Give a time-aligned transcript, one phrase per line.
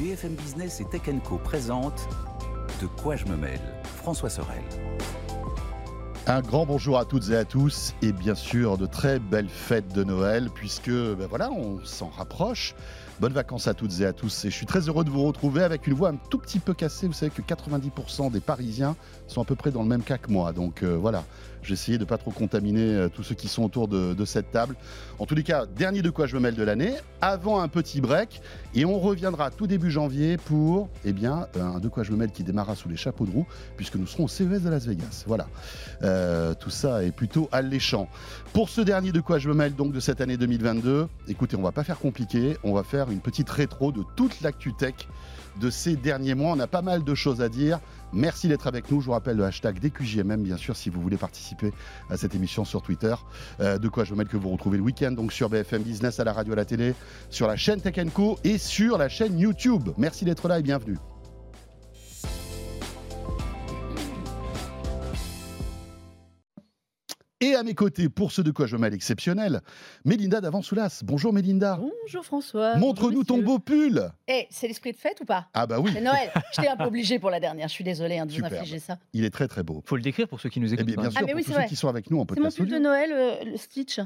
[0.00, 2.08] BFM Business et Tech Co présente
[2.80, 3.60] De quoi je me mêle
[3.96, 4.62] François Sorel.
[6.26, 9.92] Un grand bonjour à toutes et à tous et bien sûr de très belles fêtes
[9.92, 12.74] de Noël puisque ben voilà, on s'en rapproche.
[13.20, 15.62] Bonnes vacances à toutes et à tous et je suis très heureux de vous retrouver
[15.62, 17.06] avec une voix un tout petit peu cassée.
[17.06, 18.96] Vous savez que 90% des Parisiens
[19.26, 20.52] sont à peu près dans le même cas que moi.
[20.52, 21.24] Donc euh, voilà,
[21.62, 24.76] j'ai essayé de pas trop contaminer euh, tous ceux qui sont autour de, cette table.
[25.18, 28.00] En tous les cas, dernier de quoi je me mêle de l'année, avant un petit
[28.00, 28.42] break
[28.74, 32.30] et on reviendra tout début janvier pour eh bien un de quoi je me mêle
[32.30, 35.24] qui démarrera sous les chapeaux de roue puisque nous serons au CES de Las Vegas.
[35.26, 35.48] Voilà,
[36.02, 38.08] euh, tout ça est plutôt alléchant.
[38.52, 41.62] Pour ce dernier de quoi je me mêle donc de cette année 2022, écoutez, on
[41.62, 44.94] va pas faire compliqué, on va faire une petite rétro de toute l'actu tech
[45.60, 46.52] de ces derniers mois.
[46.52, 47.80] On a pas mal de choses à dire.
[48.12, 49.00] Merci d'être avec nous.
[49.00, 51.72] Je vous rappelle le hashtag DQJMM, bien sûr, si vous voulez participer
[52.08, 53.14] à cette émission sur Twitter.
[53.60, 56.20] Euh, de quoi je veux mettre que vous retrouvez le week-end, donc sur BFM Business,
[56.20, 56.94] à la radio, à la télé,
[57.30, 59.90] sur la chaîne Tech Co et sur la chaîne YouTube.
[59.96, 60.98] Merci d'être là et bienvenue.
[67.42, 69.62] Et à mes côtés, pour ce de quoi je mêle exceptionnel,
[70.04, 71.00] Mélinda d'Avansoulas.
[71.04, 71.80] Bonjour Mélinda.
[72.02, 72.76] Bonjour François.
[72.76, 74.10] Montre-nous ton beau pull.
[74.28, 75.46] Eh, c'est l'esprit de fête ou pas?
[75.54, 75.90] Ah bah oui.
[75.94, 76.30] C'est Noël.
[76.54, 77.68] J'étais un peu obligée pour la dernière.
[77.68, 78.54] Je suis désolée hein, de vous Superbe.
[78.54, 78.98] infliger ça.
[79.14, 79.82] Il est très très beau.
[79.86, 80.84] Faut le décrire pour ceux qui nous Eh écoutent.
[80.86, 81.66] bien, sûr, Ah, mais pour oui, c'est ceux vrai.
[81.66, 82.78] qui sont avec nous en C'est mon pull de.
[82.78, 84.00] Noël, euh, le Stitch.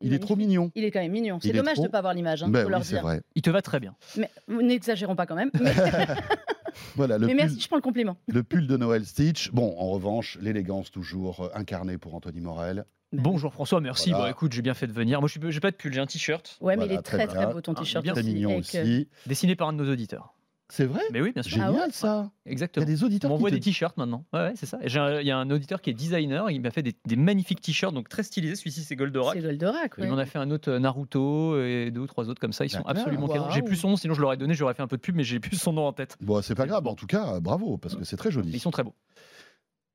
[0.00, 0.70] Il est trop mignon.
[0.74, 1.38] Il est quand même mignon.
[1.42, 3.20] C'est dommage trop- de ne pas avoir l'image, hein, Ben oui, c'est vrai.
[3.34, 3.94] Il te va très bien.
[4.16, 5.50] Mais n'exagérons pas quand même.
[5.60, 5.74] Mais,
[6.96, 8.16] Voilà, le, mais pull, merci, je prends le compliment.
[8.28, 9.50] le pull de Noël Stitch.
[9.52, 12.84] Bon, en revanche, l'élégance toujours euh, incarnée pour Anthony Morel.
[13.12, 14.10] Bonjour François, merci.
[14.10, 14.26] Voilà.
[14.26, 15.20] Bon, écoute, j'ai bien fait de venir.
[15.20, 17.26] Moi, je j'ai pas de pull, j'ai un t-shirt Ouais, mais Voilà, il est très
[17.26, 17.50] très bien.
[17.50, 19.08] beau ton Ah, t-shirt bien Très mignon avec, euh, aussi.
[19.26, 20.34] dessiné par un de nos auditeurs.
[20.70, 21.52] C'est vrai Mais oui, bien sûr.
[21.52, 22.30] Génial Ah ouais ça.
[22.46, 22.84] Il y Exactement.
[22.84, 24.24] a des On auditeurs qui m'envoie te- des t-shirts maintenant.
[24.32, 24.78] Ouais, ouais, c'est ça.
[24.82, 26.50] Et j'ai un- Il y a un auditeur qui est designer.
[26.50, 28.54] Il m'a fait des, des magnifiques t-shirts, donc très stylisés.
[28.56, 29.34] Celui-ci, c'est Goldorak.
[29.34, 32.40] C'est Goldorak, Il m'en a fait un autre euh, Naruto et deux ou trois autres
[32.40, 32.64] comme ça.
[32.64, 33.50] Ils sont absolument canons.
[33.50, 35.24] J'ai plus son nom, sinon je l'aurais donné, j'aurais fait un peu de pub, mais
[35.24, 36.16] j'ai plus son nom en tête.
[36.20, 36.86] Bon, c'est pas grave.
[36.86, 38.50] En tout cas, bravo, parce que c'est très joli.
[38.52, 38.94] ils sont très beaux.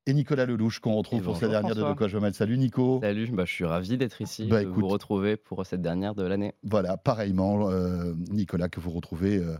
[0.08, 1.94] Et Nicolas Lelouch, qu'on retrouve Et pour cette dernière de François.
[1.94, 2.34] De quoi je.
[2.34, 3.00] Salut Nico.
[3.02, 4.76] Salut, bah, je suis ravi d'être ici, Bah, de écoute.
[4.82, 6.54] vous retrouver pour cette dernière de l'année.
[6.62, 9.58] Voilà, pareillement, euh, Nicolas, que vous retrouvez euh,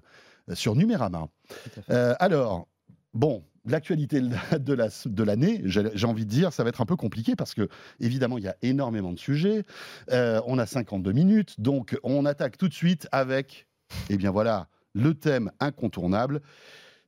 [0.54, 1.28] sur Numérama.
[1.90, 2.68] Euh, alors,
[3.14, 6.86] bon, l'actualité de la- de l'année, j'ai j'ai envie de dire, ça va être un
[6.86, 7.68] peu compliqué parce que,
[8.00, 9.64] évidemment, il y a énormément de sujets.
[10.12, 13.68] Euh, on a 52 minutes, donc on attaque tout de suite avec,
[14.10, 16.42] eh bien voilà, le thème incontournable,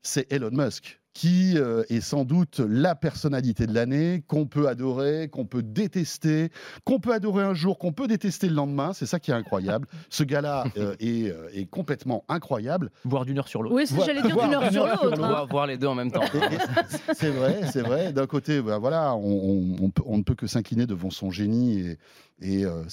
[0.01, 5.29] c'est Elon Musk qui euh, est sans doute la personnalité de l'année, qu'on peut adorer,
[5.29, 6.51] qu'on peut détester,
[6.83, 8.93] qu'on peut adorer un jour, qu'on peut détester le lendemain.
[8.93, 9.87] C'est ça qui est incroyable.
[10.11, 12.91] Ce gars-là euh, est, euh, est complètement incroyable.
[13.03, 13.73] Voire d'une heure sur l'autre.
[13.73, 14.13] Oui, c'est- Voilà.
[14.13, 15.11] j'allais dire d'une heure sur l'autre.
[15.13, 15.15] hein.
[15.27, 16.21] Voir, voir les deux en même temps.
[17.15, 18.13] C'est vrai, c'est vrai.
[18.13, 21.31] D'un côté, ben voilà, on, on- on peut- on ne peut que s'incliner devant son
[21.31, 21.97] génie et,
[22.41, 22.83] et, euh,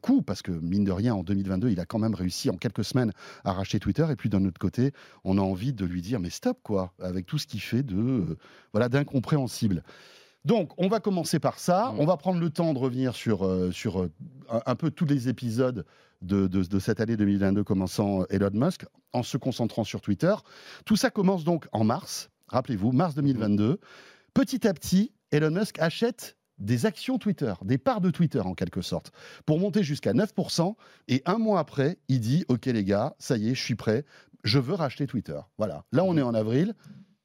[0.00, 2.84] cool parce que mine de rien, en 2022, il a quand même réussi en quelques
[2.84, 3.12] semaines
[3.44, 4.06] à racheter Twitter.
[4.10, 4.92] Et puis d'un autre côté,
[5.24, 7.96] on a envie de lui dire mais stop quoi, avec tout ce qu'il fait de
[7.96, 8.36] euh,
[8.72, 9.82] voilà d'incompréhensible.
[10.44, 11.92] Donc, on va commencer par ça.
[11.94, 12.00] Mm.
[12.00, 14.10] On va prendre le temps de revenir sur, euh, sur euh,
[14.50, 15.86] un, un peu tous les épisodes
[16.20, 20.34] de, de- de cette année 2022, commençant Elon Musk, en se concentrant sur Twitter.
[20.84, 22.30] Tout ça commence donc en mars.
[22.48, 23.78] Rappelez-vous, mars 2022.
[24.34, 28.80] Petit à petit, Elon Musk achète des actions Twitter, des parts de Twitter en quelque
[28.82, 29.10] sorte,
[29.44, 30.74] pour monter jusqu'à 9%.
[31.08, 34.04] Et un mois après, il dit Ok les gars, ça y est, je suis prêt,
[34.44, 35.40] je veux racheter Twitter.
[35.58, 35.84] Voilà.
[35.90, 36.74] Là, on est en avril.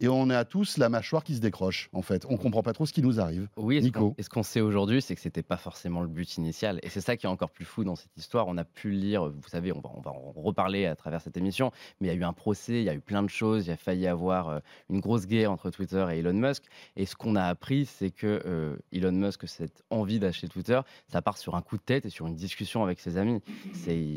[0.02, 2.26] Et on a tous la mâchoire qui se décroche, en fait.
[2.30, 3.50] On comprend pas trop ce qui nous arrive.
[3.58, 4.00] Oui, et ce Nico.
[4.12, 6.80] qu'on- et ce qu'on sait aujourd'hui, c'est que c'était pas forcément le but initial.
[6.84, 8.48] Et c'est ça qui est encore plus fou dans cette histoire.
[8.48, 11.36] On a pu lire, vous savez, on va, on va en reparler à travers cette
[11.36, 13.68] émission, mais il y a eu un procès, il y a eu plein de choses,
[13.68, 14.60] il a failli avoir euh,
[14.90, 16.64] une grosse guerre entre Twitter et Elon Musk.
[16.96, 21.22] Et ce qu'on a appris, c'est que euh, Elon Musk, cette envie d'acheter Twitter, ça
[21.22, 23.42] part sur un coup de tête et sur une discussion avec ses amis.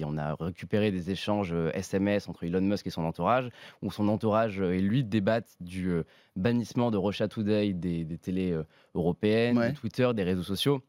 [0.04, 3.48] On a récupéré des échanges euh, SMS entre Elon Musk et son entourage,
[3.82, 6.04] où son entourage euh, et lui débattent du euh,
[6.36, 9.72] bannissement de Russia Today des, des télés euh, européennes, Ouais.
[9.72, 10.82] de Twitter, des réseaux sociaux.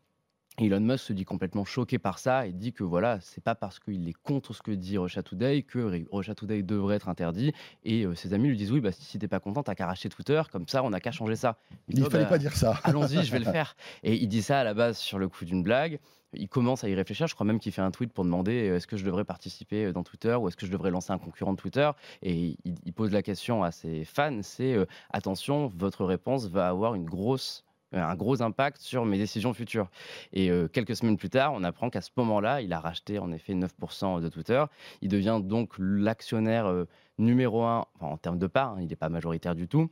[0.60, 3.80] Elon Musk se dit complètement choqué par ça et dit que voilà, c'est pas parce
[3.80, 7.54] qu'il est contre ce que dit Russia Today que Russia Today devrait être interdit.
[7.84, 10.09] Et euh, ses amis lui disent oui, bah, si t'es pas content, t'as qu'à racheter
[10.09, 11.58] Twitter, comme ça on n'a qu'à changer ça.
[11.88, 12.79] Il ne fallait bah, pas dire ça.
[12.84, 13.76] Allons-y, je vais le faire.
[14.03, 16.00] Et il dit ça à la base sur le coup d'une blague.
[16.35, 17.28] Il commence à y réfléchir.
[17.28, 19.85] Je crois même qu'il fait un tweet pour demander euh, est-ce que je devrais participer
[19.85, 21.90] euh, dans Twitter ou est-ce que je devrais lancer un concurrent de Twitter?
[22.22, 22.34] Et
[22.66, 26.96] il, il pose la question à ses fans c'est euh, attention, votre réponse va avoir
[26.96, 27.66] une grosse
[27.96, 29.88] un gros impact sur mes décisions futures.
[30.32, 33.32] Et euh, quelques semaines plus tard, on apprend qu'à ce moment-là, il a racheté en
[33.32, 34.64] effet 9% de Twitter.
[35.03, 36.74] Il devient donc l'actionnaire
[37.20, 39.91] numéro un enfin, en termes de part, hein, il n'est pas majoritaire du tout.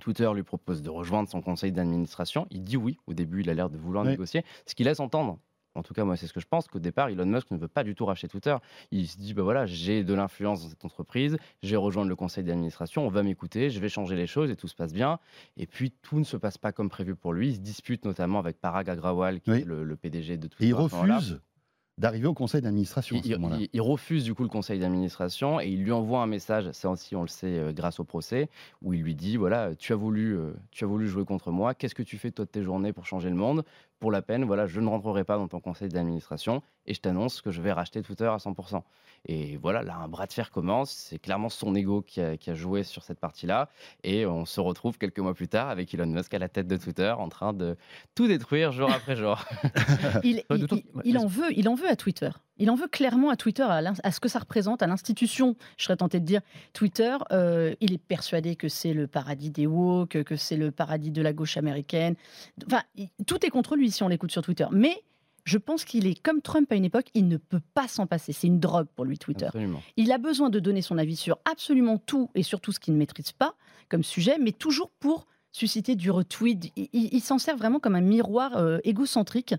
[0.00, 2.46] Twitter lui propose de rejoindre son conseil d'administration.
[2.50, 2.98] Il dit oui.
[3.06, 4.10] Au début, il a l'air de vouloir Oui.
[4.10, 5.38] négocier, ce qui laisse entendre
[5.74, 7.68] en tout cas moi c'est ce que je pense, qu'au départ Elon Musk ne veut
[7.68, 8.56] pas du tout racheter Twitter.
[8.90, 12.44] Il se dit bah voilà j'ai de l'influence dans cette entreprise, j'ai rejoint le conseil
[12.44, 15.18] d'administration, on va m'écouter, je vais changer les choses et tout se passe bien.
[15.56, 17.48] Et puis tout ne se passe pas comme prévu pour lui.
[17.48, 19.58] Il se dispute notamment avec Parag Agrawal qui Oui.
[19.60, 20.66] est le, le PDG de Et Twitter.
[20.66, 21.16] il ce moment-là.
[21.16, 21.40] refuse
[21.98, 25.68] d'arriver au conseil d'administration Il, il- il- il refuse du coup le conseil d'administration et
[25.68, 28.48] il lui envoie un message, ça aussi on le sait euh, grâce au procès,
[28.80, 31.74] où il lui dit voilà, tu as voulu, euh, tu as voulu jouer contre moi,
[31.74, 33.62] qu'est-ce que tu fais toi de tes journées pour changer le monde?
[34.02, 37.40] Pour la peine, voilà, je ne rentrerai pas dans ton conseil d'administration et je t'annonce
[37.40, 38.82] que je vais racheter Twitter à 100%.
[39.26, 42.50] Et voilà, là un bras de fer commence, c'est clairement son ego qui a, qui
[42.50, 43.68] a joué sur cette partie-là
[44.02, 46.76] et on se retrouve quelques mois plus tard avec Elon Musk à la tête de
[46.76, 47.76] Twitter en train de
[48.16, 49.44] tout détruire jour après jour.
[50.24, 50.42] Il,
[51.16, 52.30] en veut, il en veut à Twitter.
[52.62, 55.56] Il en veut clairement à Twitter, à, ce que ça représente, à l'institution.
[55.76, 56.40] Je serais tenté de dire
[56.72, 57.16] Twitter.
[57.32, 61.20] euh, il est persuadé que c'est le paradis des woke, que c'est le paradis de
[61.22, 62.14] la gauche américaine.
[62.66, 62.82] Enfin,
[63.26, 64.66] tout est contre lui si on l'écoute sur Twitter.
[64.70, 65.02] Mais
[65.44, 67.06] je pense qu'il est comme Trump à une époque.
[67.14, 68.32] Il ne peut pas s'en passer.
[68.32, 69.46] C'est une drogue pour lui Twitter.
[69.46, 69.82] Absolument.
[69.96, 72.94] Il a besoin de donner son avis sur absolument tout et sur tout ce qu'il
[72.94, 73.56] ne maîtrise pas
[73.88, 76.70] comme sujet, mais toujours pour susciter du retweet.
[76.76, 79.54] Il, il- il s'en sert vraiment comme un miroir euh, égocentrique.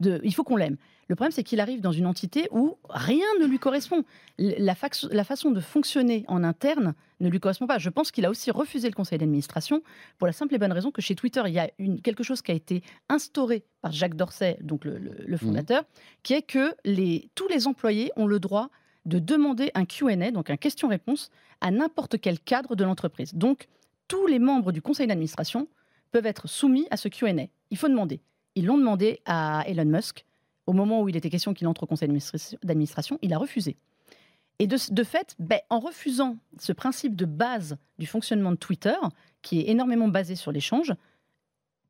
[0.00, 0.76] De, il faut qu'on l'aime.
[1.08, 4.04] Le problème, c'est qu'il arrive dans une entité où rien ne lui correspond.
[4.38, 7.78] La, façon de fonctionner en interne ne lui correspond pas.
[7.78, 9.82] Je pense qu'il a aussi refusé le conseil d'administration
[10.18, 12.42] pour la simple et bonne raison que chez Twitter, il y a une, quelque chose
[12.42, 15.84] qui a été instauré par Jacques Dorsey, donc le, le- le fondateur,
[16.22, 18.68] qui est que les, tous les employés ont le droit
[19.06, 23.32] de demander un Q&A, donc un question-réponse, à n'importe quel cadre de l'entreprise.
[23.32, 23.68] Donc,
[24.08, 25.68] tous les membres du conseil d'administration
[26.10, 27.46] peuvent être soumis à ce Q&A.
[27.70, 28.20] Il faut demander.
[28.56, 30.24] Ils l'ont demandé à Elon Musk.
[30.66, 33.76] Au moment où il était question qu'il entre au conseil d'administration- il a refusé.
[34.58, 38.96] Et de, de fait, ben, en refusant ce principe de base du fonctionnement de Twitter,
[39.42, 40.92] qui est énormément basé sur l'échange,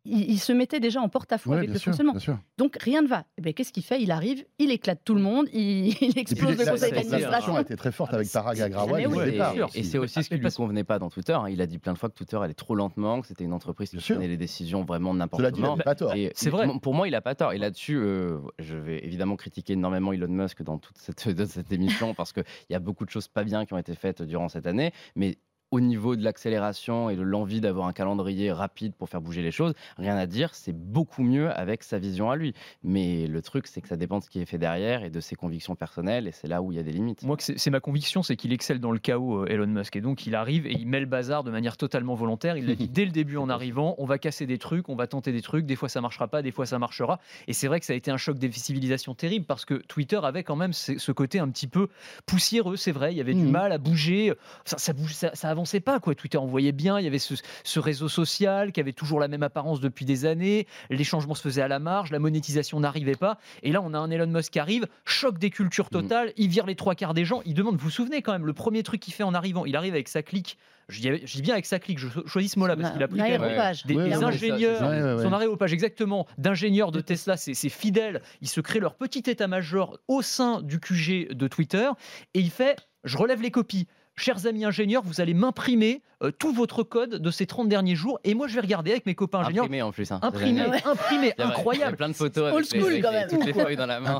[0.07, 2.15] il, il se mettait déjà en porte-à-faux Ouais, avec le sûr, fonctionnement.
[2.59, 3.25] Donc rien ne va.
[3.39, 4.01] Eh ben, Qu'est-ce qu'il fait?
[4.03, 6.91] Il arrive, il éclate tout le monde, il, il Et puis, explose le la- conseil
[6.93, 7.29] d'administration.
[7.53, 9.55] relation était très forte avec Parag Agrawal Et- départ.
[9.75, 11.33] et, c'est aussi ce qui lui convenait pas dans Twitter.
[11.33, 11.49] hein.
[11.49, 13.91] Il a dit plein de fois que Twitter allait trop lentement, que c'était une entreprise
[13.91, 15.75] qui prenait les décisions vraiment n'importe Cela dit, il comment.
[15.77, 16.15] n'avait pas tort.
[16.15, 16.67] Et C'est vrai.
[16.81, 17.53] Pour moi, il a pas tort.
[17.53, 22.15] Et là-dessus, euh, je vais évidemment critiquer énormément Elon Musk dans toute cette, cette émission
[22.15, 24.67] parce qu'il y a beaucoup de choses pas bien qui ont été faites durant cette
[24.67, 24.93] année.
[25.15, 25.39] Mais
[25.77, 29.51] au niveau de l'accélération et de l'envie d'avoir un calendrier rapide pour faire bouger les
[29.51, 32.55] choses, rien à dire, c'est beaucoup mieux avec sa vision à lui.
[32.83, 35.21] Mais le truc, c'est que ça dépend de ce qui est fait derrière et de
[35.21, 37.23] ses convictions personnelles, et c'est là où il y a des limites.
[37.25, 39.97] Moi, c'est ma conviction, c'est qu'il excelle dans le chaos, euh, Elon Musk.
[39.97, 42.57] Et donc, il arrive et il met le bazar de manière totalement volontaire.
[42.57, 45.07] Il l'a dit dès le début en arrivant on va casser des trucs, on va
[45.07, 45.67] tenter des trucs.
[45.67, 47.21] Des fois, ça marchera pas, des fois, ça marchera.
[47.49, 50.21] Et c'est vrai que ça a été un choc des civilisations terrible parce que Twitter
[50.23, 51.89] avait quand même ce côté un petit peu
[52.25, 53.13] poussiéreux, c'est vrai.
[53.13, 53.51] Il y avait du Mhm.
[53.51, 54.33] mal à bouger.
[54.65, 56.15] Ça, ça, bouge, ça, ça avançait pas, quoi.
[56.15, 57.01] Twitter, on voyait bien.
[57.01, 57.35] Il y avait ce,
[57.65, 60.67] ce réseau social qui avait toujours la même apparence depuis des années.
[60.91, 63.39] Les changements se faisaient à la marge, la monétisation n'arrivait pas.
[63.65, 66.67] Et là, on a un Elon Musk qui arrive, choc des cultures totales, il vire
[66.67, 67.43] les trois quarts des gens.
[67.45, 69.75] Il demande, vous vous souvenez quand même, le premier truc qu'il fait en arrivant, il
[69.75, 70.57] arrive avec sa clique.
[70.89, 73.09] Je dis, je dis bien avec sa clique, je choisis ce mot-là parce qu'il a
[73.09, 74.89] pris des, Ouais, des ça, ingénieurs, c'est ça.
[74.89, 75.23] Ouais, ouais, ouais.
[75.25, 78.23] son arrêt au page exactement, d'ingénieurs de Tesla, c'est c'est fidèle.
[78.41, 81.89] Ils se créent leur petit état-major au sein du QG de Twitter
[82.35, 83.89] et il fait Je relève les copies.
[84.19, 88.19] Chers amis ingénieurs, vous allez m'imprimer euh, tout votre code de ces 30 derniers jours
[88.25, 89.65] et moi je vais regarder avec mes copains ingénieurs.
[89.65, 90.11] Imprimé en plus.
[90.11, 90.21] hein.
[90.23, 91.99] Imprimé, a- imprimé, il y a incroyable.
[91.99, 93.29] plein de photos Old avec, les- school, avec quand les- même.
[93.29, 94.19] toutes les feuilles dans la main.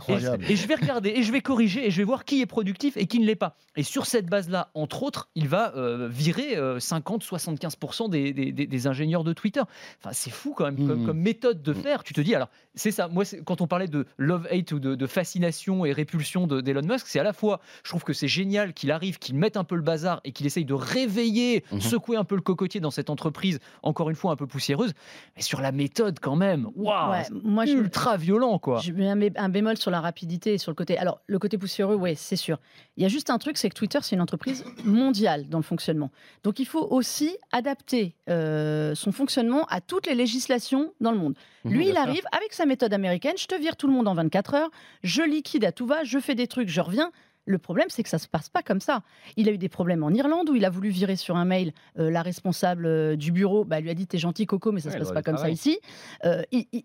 [0.51, 2.99] Et je vais regarder et je vais corriger et je vais voir qui est productif
[2.99, 3.57] et qui ne l'est pas.
[3.77, 8.87] Et sur cette base-là, entre autres, il va euh, virer 50-75% des, des- des- des
[8.87, 9.63] ingénieurs de Twitter.
[10.03, 11.81] Enfin, c'est fou quand même comme, comme méthode de Mhm.
[11.81, 12.05] faire.
[12.05, 13.09] Tu te dis, alors, c'est ça.
[13.09, 17.07] Moi, quand on parlait de love-hate ou de, de fascination et répulsion de- d'Elon Musk,
[17.07, 19.77] c'est à la fois, je trouve que c'est génial qu'il arrive, qu'il mette un peu
[19.77, 21.81] le bazar et qu'il essaye de réveiller, Mhm.
[21.81, 24.93] secouer un peu le cocotier dans cette entreprise, encore une fois un peu poussiéreuse.
[25.37, 28.81] Mais sur la méthode, quand même, waouh, Ouais, je, ultra violent, quoi.
[28.81, 30.99] Je mets un, bé- un bémol sur la rapidité et sur le côté.
[30.99, 32.59] Alors, le côté poussiéreux, oui, c'est sûr.
[32.99, 35.65] Il y a juste un truc, c'est que Twitter, c'est une entreprise mondiale dans le
[35.65, 36.11] fonctionnement.
[36.45, 41.35] Donc, il faut aussi adapter euh, son fonctionnement à toutes les législations dans le monde.
[41.65, 44.15] Lui, Bien il arrive avec sa méthode américaine je te vire tout le monde en
[44.15, 44.71] 24 heures,
[45.03, 47.11] je liquide à tout va, je fais des trucs, je reviens.
[47.47, 49.03] Le problème, c'est que ça se passe pas comme ça.
[49.37, 51.73] Il a eu des problèmes en Irlande où il a voulu virer sur un mail
[51.99, 53.65] euh, la responsable euh, du bureau.
[53.65, 55.39] Bah, elle lui a dit T'es gentil, Coco, mais ça Ouais, se passe pas comme
[55.39, 55.79] ça ici.
[56.25, 56.43] Euh,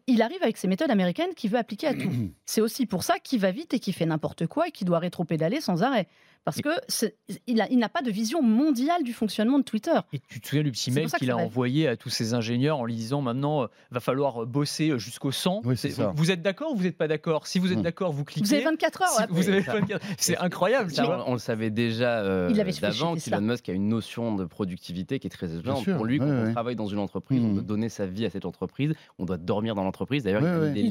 [0.08, 2.12] il arrive avec ses méthodes américaines qu'il veut appliquer à tout.
[2.46, 5.00] C'est aussi pour ça qu'il va vite et qu'il fait n'importe quoi et qu'il doit
[5.00, 6.08] rétro-pédaler sans arrêt.
[6.43, 9.91] Parce que c'est- il n'a pas de vision mondiale du fonctionnement de Twitter.
[10.12, 12.79] Et tu te souviens du petit mail que qu'il a envoyé à tous ses ingénieurs
[12.79, 15.62] en lui disant maintenant, euh, va falloir bosser jusqu'au 100.
[15.65, 16.13] Oui, c'est C'est- ça.
[16.15, 17.45] vous êtes d'accord ou vous n'êtes pas d'accord?
[17.45, 17.83] Si vous êtes Hmm.
[17.83, 18.45] d'accord, vous cliquez.
[18.48, 19.07] Vous avez 24 heures.
[19.10, 19.36] Si après.
[19.36, 20.89] vous avez Ça- 24 C'est incroyable.
[20.91, 25.19] Ça, on, on le savait déjà euh, d'avant qu'Elon Musk a une notion de productivité
[25.19, 25.83] qui est très étonnante.
[25.83, 26.51] sûr, Pour lui, quand ouais, on ouais.
[26.53, 27.53] travaille dans une entreprise, on Mhm.
[27.53, 30.24] doit donner sa vie à cette entreprise, on doit dormir dans l'entreprise.
[30.24, 30.67] D'ailleurs, Ouais, il, a ouais.
[30.69, 30.81] mis des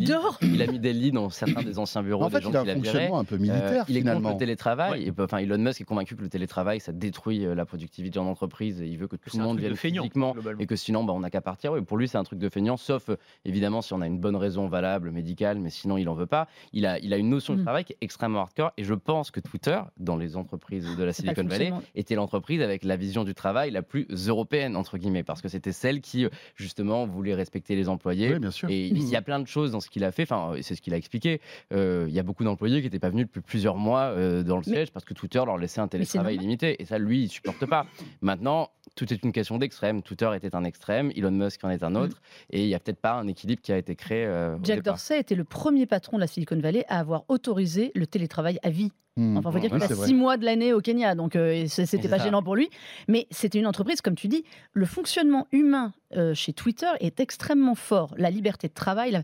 [0.43, 2.51] Il il a mis des lits dans certains des anciens bureaux En des fait, gens
[2.51, 2.85] il a un qu'il a virés.
[2.87, 5.05] fonctionnement un peu Euh, militaire il est contre le télétravail.
[5.05, 8.27] Et, enfin, Elon Musk est convaincu que le télétravail, ça détruit euh, la productivité en
[8.27, 8.81] entreprise.
[8.83, 11.21] Et il veut que tout le monde vienne feignant, physiquement et que sinon, bah, on
[11.21, 11.73] n'a qu'à partir.
[11.73, 14.19] Oui, pour lui, c'est un truc de feignant, sauf euh, évidemment si on a une
[14.19, 16.47] bonne raison valable, médicale, mais sinon, il en veut pas.
[16.73, 17.57] Il a, il a une notion Mm.
[17.59, 18.73] de travail qui est extrêmement hardcore.
[18.77, 22.85] Et je pense que Twitter, dans les entreprises de la Silicon Valley, était l'entreprise avec
[22.85, 26.29] la vision du travail la plus européenne, entre guillemets, parce que c'était celle qui, euh,
[26.57, 28.33] justement, voulait respecter les employés.
[28.35, 28.69] Oui, bien sûr.
[28.71, 30.83] Et il y a plein de choses dans ce qu'il a fait, enfin, c'est ce
[30.83, 31.41] qu'il a expliqué.
[31.73, 34.57] Euh, il y a beaucoup d'employés qui n'étaient pas venus depuis plusieurs mois euh, dans
[34.57, 36.43] le Mais- siège parce que Twitter leur laissait un télétravail normal.
[36.43, 36.83] limité.
[36.83, 37.87] Et ça, lui, il supporte pas.
[38.21, 40.03] Maintenant, tout est une question d'extrême.
[40.03, 42.21] Twitter était un extrême, Elon Musk en est un autre.
[42.51, 44.27] Et il n'y a peut-être pas un équilibre qui a été créé.
[44.27, 44.83] euh, Jack.
[44.83, 48.71] Dorsey était le premier patron de la Silicon Valley à avoir autorisé le télétravail à
[48.71, 48.91] vie.
[49.17, 49.37] Hmm.
[49.37, 52.09] Enfin, il faut dire qu'il a six mois de l'année au Kenya, donc euh, c'était
[52.09, 52.25] pas ça.
[52.25, 52.69] gênant pour lui.
[53.09, 57.75] Mais c'était une entreprise, comme tu dis, le fonctionnement humain euh, chez Twitter est extrêmement
[57.77, 58.15] fort.
[58.17, 59.13] La liberté de travail.
[59.13, 59.23] la-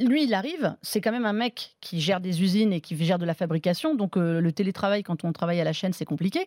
[0.00, 3.18] Lui, il arrive, c'est quand même un mec qui gère des usines et qui gère
[3.18, 6.46] de la fabrication, donc euh, le télétravail, quand on travaille à la chaîne, c'est compliqué.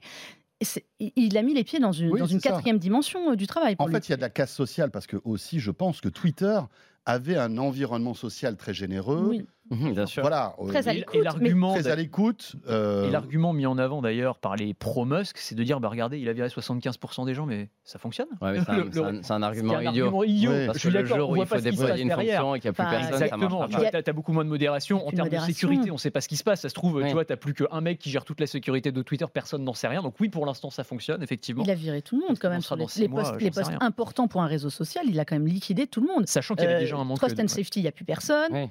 [0.99, 2.55] Et il- a mis les pieds dans une, Oui, dans une c'est ça.
[2.55, 3.75] quatrième dimension euh, du travail.
[3.75, 3.95] Pour En lui.
[3.95, 6.59] fait, il y a de la casse sociale parce que aussi, je pense que Twitter
[7.05, 9.27] avait un environnement social très généreux.
[9.29, 10.21] Oui, Mhm, Bien sûr.
[10.21, 15.37] Voilà, Très à l'écoute, mais- euh, Et l'argument mis en avant d'ailleurs par les pro-Musk,
[15.37, 18.27] c'est de dire bah, regardez, il a viré 75% des gens, mais ça fonctionne.
[18.41, 20.05] Ouais, mais c'est un, Le- un- c'est un argument C'est un idiot.
[20.05, 20.51] argument idiot.
[20.51, 20.65] Ouais.
[20.67, 22.41] Parce Je que suis le jour où il faut déployer une derrière.
[22.41, 24.09] fonction et qu'il n'y a plus Enfin, personne, ça Exactement, marche tu pas.
[24.09, 25.07] as beaucoup moins de modération.
[25.07, 26.61] En termes de sécurité, on ne sait pas ce qui se passe.
[26.61, 27.07] Ça se trouve, Oui.
[27.07, 29.63] tu vois, tu n'as plus qu'un mec qui gère toute la sécurité de Twitter, personne
[29.63, 30.01] n'en sait rien.
[30.01, 31.63] Donc oui, pour l'instant, ça fonctionne, effectivement.
[31.63, 34.69] Il a viré tout le monde quand même sur les, postes, importants pour un réseau
[34.69, 35.05] social.
[35.07, 36.27] Il a quand même liquidé tout le monde.
[36.27, 38.05] Sachant qu'il y avait Euh, déjà un manque Trust and Safety, il n'y a plus
[38.05, 38.51] personne.
[38.51, 38.69] Oui.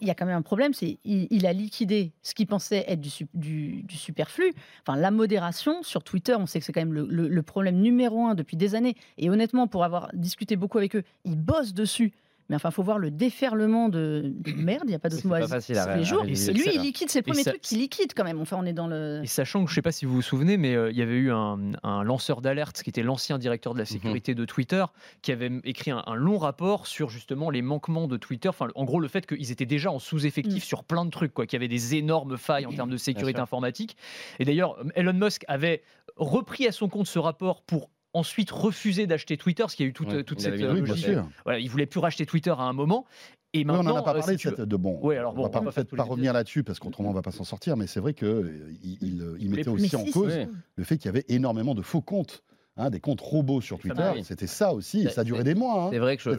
[0.00, 3.00] Il y a quand même un problème, c'est il, a liquidé ce qu'il pensait être
[3.00, 4.52] du, su- du, du superflu.
[4.86, 8.26] Enfin, la modération sur Twitter, on sait que c'est quand même le- le problème numéro
[8.26, 8.94] un depuis des années.
[9.18, 12.12] Et honnêtement, pour avoir discuté beaucoup avec eux, ils bossent dessus.
[12.50, 15.26] Mais enfin, il faut voir le déferlement de, de merde, il n'y a pas d'autre
[15.26, 16.24] mot à pas dire, les à jours.
[16.24, 18.40] Et lui, il liquide, c'est le Et premier ça- truc qu'il liquide quand même.
[18.40, 19.20] Enfin, on est dans le.
[19.22, 21.02] Et sachant que, je ne sais pas si vous vous souvenez, mais euh, il y
[21.02, 24.84] avait eu un, un lanceur d'alerte qui était l'ancien directeur de la sécurité de Twitter,
[25.22, 28.48] qui avait écrit un, un long rapport sur justement les manquements de Twitter.
[28.48, 30.66] Enfin, en gros, le fait qu'ils étaient déjà en sous-effectif Mm.
[30.66, 33.40] sur plein de trucs, quoi, qu'il y avait des énormes failles en termes de sécurité
[33.40, 33.96] informatique.
[34.38, 35.82] Et d'ailleurs, Elon Musk avait
[36.16, 39.90] repris à son compte ce rapport pour ensuite refuser d'acheter Twitter, parce qu'il y a
[39.90, 41.06] eu toute, Ouais, toute il cette avait euh, mis oui, bien logique.
[41.06, 41.28] sûr.
[41.44, 43.04] Voilà, il voulait plus racheter Twitter à un moment.
[43.52, 44.98] Et Oui, on maintenant, n'en a pas euh, parlé si de cette de bon.
[45.00, 47.22] Ouais, alors bon, on pas- va pas pas les revenir là-dessus parce qu'autrement on va
[47.22, 47.76] pas s'en sortir.
[47.76, 50.32] Mais c'est vrai que euh, il, il- il mettait aussi en si, cause
[50.76, 52.42] le fait qu'il y avait énormément de faux comptes,
[52.76, 54.02] hein, des comptes robots sur Twitter.
[54.02, 54.24] Ah oui.
[54.24, 55.02] C'était ça aussi.
[55.02, 55.84] Et ça a duré des mois.
[55.84, 55.88] hein.
[55.92, 56.30] C'est vrai que je,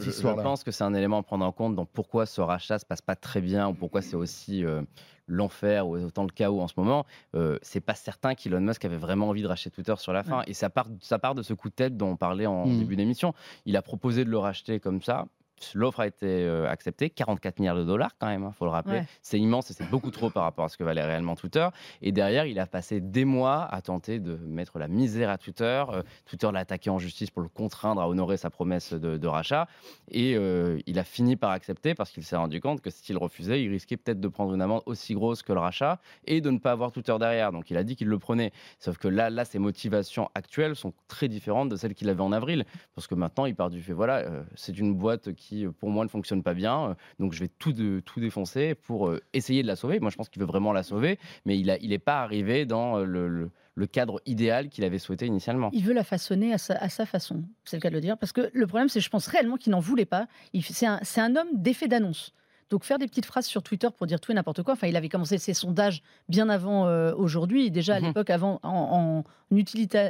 [0.42, 3.00] pense que c'est un élément à prendre en compte dans pourquoi ce rachat se passe
[3.02, 4.82] pas très bien ou pourquoi c'est aussi euh,
[5.28, 7.04] l'enfer ou autant le chaos en ce moment.
[7.34, 10.42] Euh, c'est pas certain qu'Elon Musk avait vraiment envie de racheter Twitter sur la fin.
[10.46, 12.78] Et ça part, ça part de ce coup de tête dont on parlait en Mhm.
[12.78, 13.34] début d'émission.
[13.64, 15.26] Il a proposé de le racheter comme ça.
[15.74, 18.98] L'offre a été euh, acceptée, 44 milliards de dollars quand même, il faut le rappeler.
[18.98, 19.06] Ouais.
[19.22, 21.68] C'est immense et c'est beaucoup trop par rapport à ce que valait réellement Twitter.
[22.02, 25.84] Et derrière, il a passé des mois à tenter de mettre la misère à Twitter.
[25.88, 29.26] Euh, Twitter l'a attaqué en justice pour le contraindre à honorer sa promesse de, de
[29.26, 29.68] rachat.
[30.10, 33.62] Et euh, il a fini par accepter parce qu'il s'est rendu compte que s'il refusait,
[33.62, 36.58] il risquait peut-être de prendre une amende aussi grosse que le rachat et de ne
[36.58, 37.52] pas avoir Twitter derrière.
[37.52, 38.52] Donc il a dit qu'il le prenait.
[38.78, 42.32] Sauf que là, là, ses motivations actuelles sont très différentes de celles qu'il avait en
[42.32, 42.64] avril.
[42.94, 45.90] Parce que maintenant, il part du fait, voilà, euh, c'est une boîte qui, euh, pour
[45.90, 46.90] moi, ne fonctionne pas bien.
[46.90, 50.00] euh, donc je vais tout, de, tout défoncer pour euh, essayer de la sauver.
[50.00, 51.18] Moi, je pense qu'il veut vraiment la sauver.
[51.44, 55.26] Mais il n'est il pas arrivé dans le, le- le cadre idéal qu'il avait souhaité
[55.26, 55.68] initialement.
[55.74, 58.16] Il veut la façonner à sa, à sa façon, c'est le cas de le dire.
[58.16, 60.28] Parce que le problème, c'est que je pense réellement qu'il n'en voulait pas.
[60.62, 62.32] C'est un, homme d'effet d'annonce.
[62.70, 64.72] Donc faire des petites phrases sur Twitter pour dire tout et n'importe quoi.
[64.72, 67.70] Enfin, il avait commencé ses sondages bien avant euh, aujourd'hui.
[67.70, 68.06] Déjà à Mhm.
[68.06, 69.22] l'époque, avant en,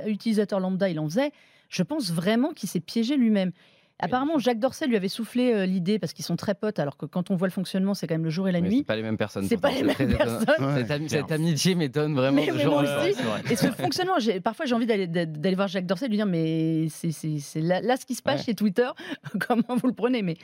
[0.07, 1.33] utilisateur lambda, il en faisait.
[1.69, 3.51] Je pense vraiment qu'il s'est piégé lui-même.
[3.99, 7.07] Apparemment, Jacques Dorset lui avait soufflé euh, l'idée parce qu'ils sont très potes, alors que
[7.07, 8.77] quand on voit le fonctionnement, c'est quand même le jour et la Mais nuit.
[8.79, 9.45] c'est pas les mêmes personnes.
[9.49, 10.17] C'est pas les mêmes étonnant.
[10.19, 10.65] personnes.
[10.67, 10.75] Ouais.
[10.83, 12.37] Cette, ami- cette amitié m'étonne vraiment.
[12.37, 13.19] Mais- mais moi aussi.
[13.51, 17.61] Et ce fonctionnement, parfois j'ai envie d'aller voir Jacques Dorset et lui dire mais c'est-
[17.61, 18.45] là, là ce qui se passe Ouais.
[18.47, 18.89] chez Twitter,
[19.49, 20.21] comment vous le prenez?
[20.23, 20.37] Mais,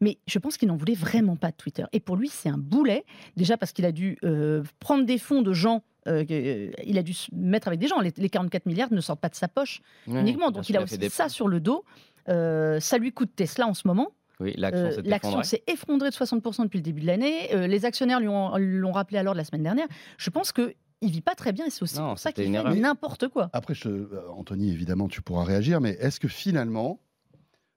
[0.00, 1.84] mais je pense qu'il n'en voulait vraiment pas de Twitter.
[1.92, 3.04] Et pour lui, c'est un boulet,
[3.36, 5.82] déjà parce qu'il a dû euh, prendre des fonds de gens.
[6.06, 8.00] euh, euh, il a dû se mettre avec des gens.
[8.00, 10.50] Les, les 44 milliards ne sortent pas de sa poche uniquement.
[10.52, 11.84] Donc il a aussi ça sur le dos.
[12.30, 14.08] Euh, ça lui coûte Tesla en ce moment.
[14.40, 16.08] Oui, l'action Euh, s'est effondrée.
[16.08, 17.54] de 60% depuis le début de l'année.
[17.54, 19.86] Euh, les actionnaires lui ont- l'ont rappelé alors la semaine dernière.
[20.16, 22.44] Je pense que il vit pas très bien et c'est aussi Non, pour ça qu'il
[22.44, 23.50] fait n'importe quoi.
[23.52, 23.88] Après, je,
[24.30, 27.00] Anthony, évidemment, tu pourras réagir, mais est-ce que finalement,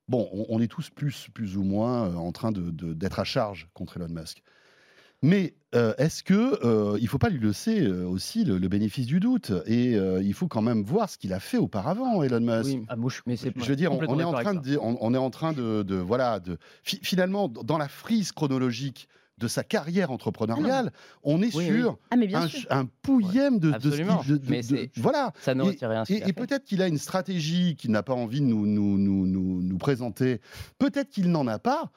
[0.07, 3.23] bon, on, on est tous plus, plus ou moins en train de- de- d'être à
[3.23, 4.41] charge contre Elon Musk?
[5.23, 9.07] Mais euh, est-ce que euh, il faut pas lui laisser euh, aussi le, le bénéfice
[9.07, 12.41] du doute et euh, il faut quand même voir ce qu'il a fait auparavant, Elon
[12.41, 12.65] Musk?
[12.65, 14.59] Oui, Ah, moi, je suis mais c'est Je veux dire, on, est en train de,
[14.59, 19.07] dire- on, on est en train de, de- voilà, de finalement dans la frise chronologique
[19.39, 20.91] de sa carrière entrepreneuriale,
[21.23, 24.89] on est Oui, sur Ah mais un, un pouillème de, de de- de- Mais de-
[24.97, 25.31] voilà.
[25.41, 26.03] ça ne Et- rien.
[26.03, 28.97] à Et, et peut-être qu'il a une stratégie qu'il n'a pas envie de nous, nous,
[28.99, 30.39] nous, nous, nous présenter.
[30.77, 31.91] Peut-être qu'il n'en a pas.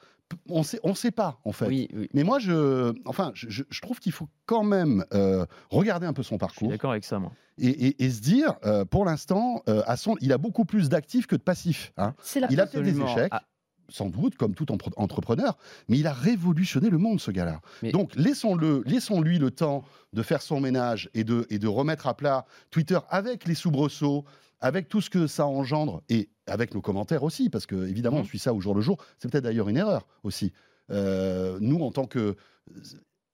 [0.49, 1.67] On sait, on sait pas, en fait.
[1.67, 2.09] Oui, oui.
[2.13, 6.35] Mais moi, je, enfin, je, trouve qu'il faut quand même euh, regarder un peu son
[6.35, 7.31] Je suis parcours d'accord avec ça, moi.
[7.57, 10.89] et, et- et se dire, euh, pour l'instant, euh, à son, il a beaucoup plus
[10.89, 11.93] d'actifs que de passifs.
[11.97, 12.13] hein.
[12.21, 13.43] C'est la Il a fait des échecs, Ah.
[13.89, 14.65] Sans doute, comme tout
[14.97, 17.61] entrepreneur, mais il a révolutionné le monde, ce gars-là.
[17.81, 22.07] Mais- Donc, laissons-le, laissons-lui le temps de faire son ménage et de, et de remettre
[22.07, 24.25] à plat Twitter avec les soubresauts,
[24.59, 28.23] avec tout ce que ça engendre, et avec nos commentaires aussi, parce que évidemment, Mhm.
[28.23, 28.97] on suit ça au jour le jour.
[29.19, 30.51] C'est peut-être d'ailleurs une erreur aussi.
[30.91, 32.35] Euh, nous, en tant que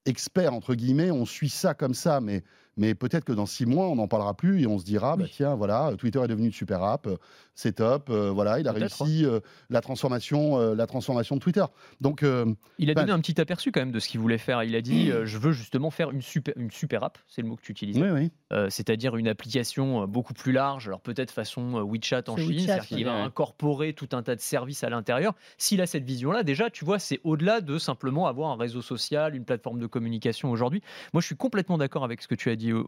[0.05, 2.43] experts, entre guillemets, on suit ça comme ça, mais,
[2.77, 5.25] mais peut-être que dans six mois, on n'en parlera plus et on se dira, bah,
[5.25, 5.31] Oui.
[5.33, 7.07] tiens, voilà, Twitter est devenu une super app,
[7.55, 9.39] c'est top, euh, voilà, il a réussi euh,
[9.69, 11.63] la, transformation, euh, la transformation de Twitter.
[12.01, 14.37] Donc, euh, Il a Ben- donné un petit aperçu quand même de ce qu'il voulait
[14.37, 14.63] faire.
[14.63, 17.47] Il a dit euh, Je veux justement faire une super, une super app, c'est le
[17.47, 18.31] mot que tu utilises, oui, oui.
[18.51, 22.97] Euh, c'est-à-dire une application beaucoup plus large, alors peut-être façon WeChat en Chine, c'est-à-dire qu'il
[22.97, 23.03] ouais.
[23.03, 25.33] va incorporer tout un tas de services à l'intérieur.
[25.57, 29.35] S'il a cette vision-là, déjà, tu vois, c'est au-delà de simplement avoir un réseau social,
[29.35, 30.81] une plateforme de communication aujourd'hui.
[31.13, 32.85] Moi, je suis complètement d'accord avec ce que tu as dit euh,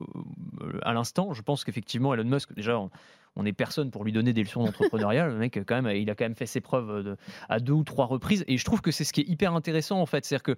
[0.62, 1.34] euh, à l'instant.
[1.34, 2.80] Je pense qu'effectivement, Elon Musk, déjà,
[3.36, 5.28] on est personne pour lui donner des leçons d'entrepreneuriat.
[5.28, 7.18] le mec, quand même, il a quand même fait ses preuves de-
[7.50, 8.44] à deux ou trois reprises.
[8.48, 10.26] Et je trouve que c'est ce qui est hyper intéressant, en fait.
[10.26, 10.56] C'est-à-dire que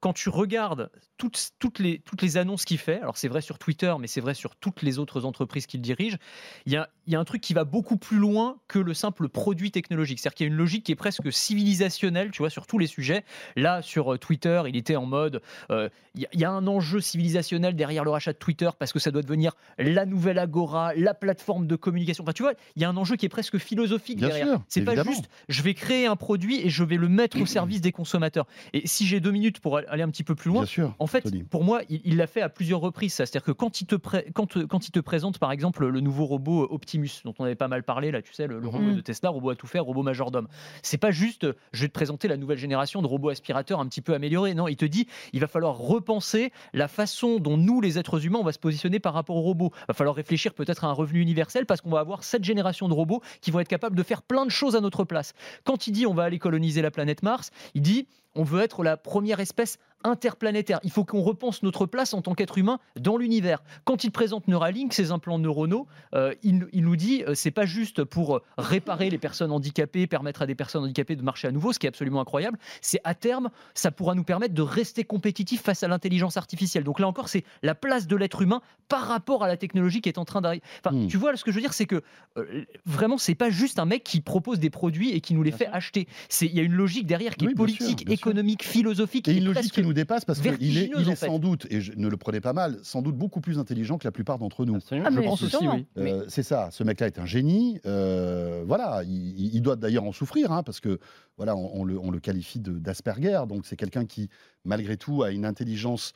[0.00, 4.20] quand tu regardes toutes, les, annonces qu'il fait, alors c'est vrai sur Twitter, mais c'est
[4.20, 6.18] vrai sur toutes les autres entreprises qu'il dirige,
[6.66, 10.18] il y a, un truc qui va beaucoup plus loin que le simple produit technologique.
[10.18, 12.86] C'est-à-dire qu'il y a une logique qui est presque civilisationnelle, tu vois, sur tous les
[12.86, 13.24] sujets.
[13.56, 15.40] Là, sur euh, Twitter, il était en mode,
[15.70, 18.98] euh, il y, y a un enjeu civilisationnel derrière le rachat de Twitter parce que
[18.98, 22.15] ça doit devenir la nouvelle agora, la plateforme de communication.
[22.20, 24.60] Enfin, tu vois, il y a un enjeu qui est presque philosophique Bien derrière.
[24.68, 27.80] C'est pas juste, je vais créer un produit et je vais le mettre au service
[27.80, 28.46] des consommateurs.
[28.72, 30.94] Et si j'ai deux minutes pour aller un petit peu plus loin, sûr.
[30.98, 31.42] en fait, Tony.
[31.44, 33.14] pour moi, il l'a fait à plusieurs reprises.
[33.14, 36.24] C'est-à-dire que quand il, te pré- quand, quand il te présente, par exemple, le nouveau
[36.26, 38.84] robot euh, Optimus, dont on avait pas mal parlé, là, tu sais, le, le robot
[38.86, 38.96] Mhm.
[38.96, 40.48] de Tesla, robot à tout faire, robot majordome.
[40.82, 43.86] C'est pas juste, euh, je vais te présenter la nouvelle génération de robots aspirateurs un
[43.86, 44.54] petit peu améliorés.
[44.54, 48.38] Non, il te dit, il va falloir repenser la façon dont nous, les êtres humains,
[48.40, 49.70] on va se positionner par rapport aux robots.
[49.74, 52.88] Il va falloir réfléchir peut-être à un revenu universel parce qu'on va avoir cette génération
[52.88, 55.32] de robots qui vont être capables de faire plein de choses à notre place.
[55.64, 58.82] Quand il dit on va aller coloniser la planète Mars, il dit on veut être
[58.82, 60.80] la première espèce interplanétaire.
[60.84, 63.62] Il faut qu'on repense notre place en tant qu'être humain dans l'univers.
[63.84, 67.66] Quand il présente Neuralink, ses implants neuronaux, euh, il, il nous dit euh, c'est pas
[67.66, 71.72] juste pour réparer les personnes handicapées, permettre à des personnes handicapées de marcher à nouveau,
[71.72, 72.58] ce qui est absolument incroyable.
[72.80, 76.84] C'est à terme, ça pourra nous permettre de rester compétitifs face à l'intelligence artificielle.
[76.84, 80.08] Donc là encore, c'est la place de l'être humain par rapport à la technologie qui
[80.08, 80.62] est en train d'arriver.
[80.84, 81.08] Enfin, Hmm.
[81.08, 82.00] tu vois, ce que je veux dire, c'est que
[82.38, 85.50] euh, vraiment, c'est pas juste un mec qui propose des produits et qui nous les
[85.50, 85.74] Bien fait sûr.
[85.74, 86.06] acheter.
[86.28, 88.10] C'est il y a une logique derrière qui Oui, est sûr, politique, sûr.
[88.12, 89.26] économique, philosophique.
[89.28, 91.26] Et une logique qui nous dépasse parce qu'il est, il est fait.
[91.26, 94.06] sans doute, et je ne le prenez pas mal, sans doute beaucoup plus intelligent que
[94.06, 94.76] la plupart d'entre nous.
[94.76, 95.08] Absolument.
[95.08, 95.86] Ah, Je pense aussi, oui.
[95.98, 97.80] Euh, c'est ça, ce mec-là est un génie.
[97.86, 101.00] euh, voilà, il, il doit d'ailleurs en souffrir, hein, parce que
[101.36, 103.40] voilà, on, on le, on le qualifie d'Asperger.
[103.48, 104.28] Donc c'est quelqu'un qui,
[104.64, 106.12] malgré tout, a une intelligence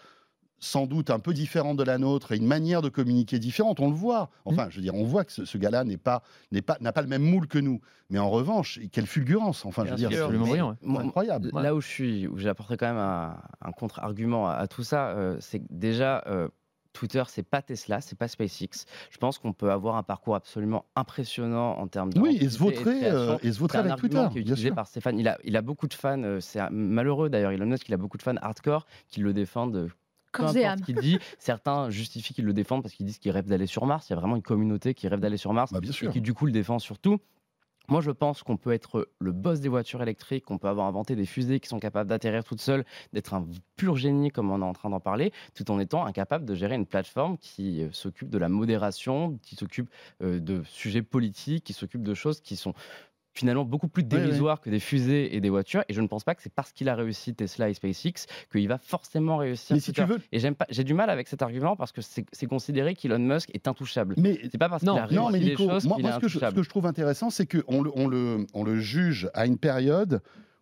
[0.61, 3.81] sans doute un peu différente de la nôtre et une manière de communiquer différente.
[3.81, 4.31] On le voit.
[4.44, 6.92] Enfin, je veux dire, on voit que ce, ce gars-là n'est pas, n'est pas, n'a
[6.92, 7.81] pas le même moule que nous.
[8.11, 9.64] Mais en revanche, quelle fulgurance.
[9.64, 10.99] Enfin, je veux dire, c'est absolument mais brillant, ouais.
[10.99, 11.51] incroyable.
[11.55, 15.09] Là où je suis, où j'apporterai quand même un, un contre-argument à, à tout ça,
[15.09, 16.49] euh, c'est que déjà, euh,
[16.92, 18.85] Twitter, c'est pas Tesla, c'est pas SpaceX.
[19.11, 22.20] Je pense qu'on peut avoir un parcours absolument impressionnant en termes de.
[22.20, 24.53] Oui, et se vautrer, euh, et se vautrer C'est un avec Twitter, qui est bien
[24.53, 24.75] utilisé sûr.
[24.75, 25.18] par Stéphane.
[25.18, 27.96] Il a, il a beaucoup de fans, euh, c'est malheureux d'ailleurs, Elon Musk, il a
[27.96, 29.88] beaucoup de fans hardcore qui le défendent.
[30.37, 30.79] Peu Corps importe âme.
[30.79, 33.87] ce qu'il dit, certains justifient qu'ils le défendent parce qu'ils disent qu'ils rêvent d'aller sur
[33.87, 34.09] Mars.
[34.09, 36.21] Il y a vraiment une communauté qui rêve d'aller sur Mars Bah, bien et qui
[36.21, 37.19] du coup le défend surtout.
[37.88, 41.16] Moi, je pense qu'on peut être le boss des voitures électriques, qu'on peut avoir inventé
[41.16, 44.64] des fusées qui sont capables d'atterrir toutes seules, d'être un pur génie comme on est
[44.64, 48.31] en train d'en parler, tout en étant incapable de gérer une plateforme qui euh, s'occupe
[48.31, 49.90] de la modération, qui s'occupe
[50.23, 52.75] euh, de sujets politiques, qui s'occupe de choses qui sont
[53.33, 54.09] finalement beaucoup plus ouais.
[54.09, 55.85] dérisoires que des fusées et des voitures.
[55.88, 58.69] Et je ne pense pas que c'est parce qu'il a réussi Tesla et SpaceX qu'il
[58.69, 59.77] va forcément réussir.
[59.77, 62.01] Mais si tu veux, Et j'aime pas, j'ai du mal avec cet argument parce que
[62.03, 64.14] c'est considéré qu'Elon Musk est intouchable.
[64.19, 66.14] mais C'est pas parce qu'il a réussi Non, mais les Nico, choses moi, moi, est
[66.14, 68.79] ce, que je, ce que je trouve intéressant, c'est qu'on le, on le, on le
[68.79, 70.21] juge à une période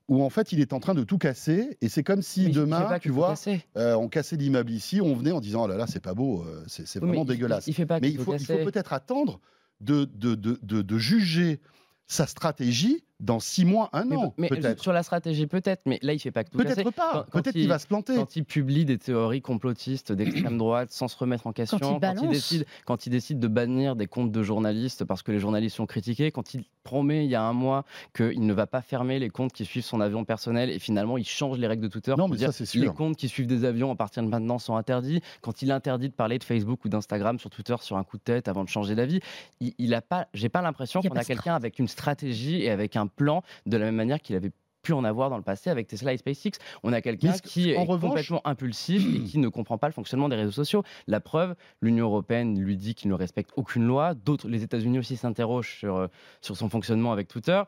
[0.08, 2.50] où en fait il est en train de tout casser et c'est comme si Mais
[2.50, 3.34] demain, tu vois,
[3.76, 6.42] euh, on cassait l'immeuble ici, on venait en disant oh là là c'est pas beau,
[6.42, 7.66] euh, c'est mais vraiment dégueulasse.
[7.66, 9.40] Il, il fait pas Mais il faut, peut-être attendre
[9.80, 11.60] de, de, de, de, de juger
[12.08, 14.80] sa stratégie dans six mois, un Mais- an, mais peut-être.
[14.80, 16.82] sur la stratégie, peut-être, mais là, il fait pas que tout casser.
[16.84, 17.10] Peut-être pas.
[17.12, 18.14] Quand- quand Peut-être il- qu'il va se planter.
[18.14, 22.28] Quand il publie des théories complotistes d'extrême droite sans se remettre en question, il balance.
[22.28, 25.86] décide, quand il décide de bannir des comptes de journalistes parce que les journalistes sont
[25.86, 29.28] critiqués, quand il promet il y a un mois qu'il ne va pas fermer les
[29.30, 32.16] comptes qui suivent son avion personnel et finalement il change les règles de Twitter Non,
[32.18, 32.94] pour mais dire ça, c'est les sûr.
[32.94, 36.14] comptes qui suivent des avions à partir de maintenant sont interdits, quand il interdit de
[36.14, 38.94] parler de Facebook ou d'Instagram sur Twitter sur un coup de tête avant de changer
[38.94, 39.20] d'avis,
[39.60, 41.88] il, il a pas, j'ai pas l'impression Il a qu'on pas a quelqu'un avec une
[41.88, 45.36] stratégie et avec un plan de la même manière qu'il avait pu en avoir dans
[45.36, 46.52] le passé avec Tesla et SpaceX.
[46.84, 49.92] On a quelqu'un qui en est revanche- complètement impulsif et qui ne comprend pas le
[49.92, 50.84] fonctionnement des réseaux sociaux.
[51.06, 54.14] La preuve, l'Union européenne lui dit qu'il ne respecte aucune loi.
[54.14, 56.06] D'autres, les États-Unis aussi s'interrogent sur, euh,
[56.40, 57.60] sur son fonctionnement avec Twitter.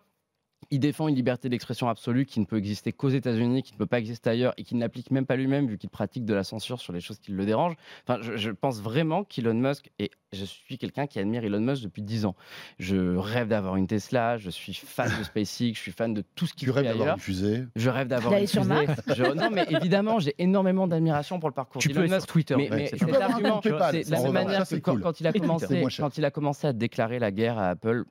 [0.71, 3.87] Il défend une liberté d'expression absolue qui ne peut exister qu'aux États-Unis, qui ne peut
[3.87, 6.45] pas exister ailleurs et qui ne l'applique même pas lui-même vu qu'il pratique de la
[6.45, 7.77] censure sur les choses qui le dérangent.
[8.07, 11.83] Enfin, je, je pense vraiment qu'Elon Musk, et je suis quelqu'un qui admire Elon Musk
[11.83, 12.37] depuis 10 ans.
[12.79, 16.47] Je rêve d'avoir une Tesla, je suis fan de SpaceX, je suis fan de tout
[16.47, 17.65] ce qu'il Tu rêves d'avoir une fusée?
[17.75, 18.87] Je rêve d'avoir une sur fusée.
[19.17, 22.17] Je- non, mais évidemment, j'ai énormément d'admiration pour le parcours Tu d'Elon Musk.
[22.19, 22.55] sur Twitter.
[22.57, 23.93] Mais, Ouais, mais c'est cet argument, la
[24.23, 25.01] même manière ça, que c'est quand, cool.
[25.01, 28.05] quand il a commencé, quand il a commencé à déclarer la guerre à Apple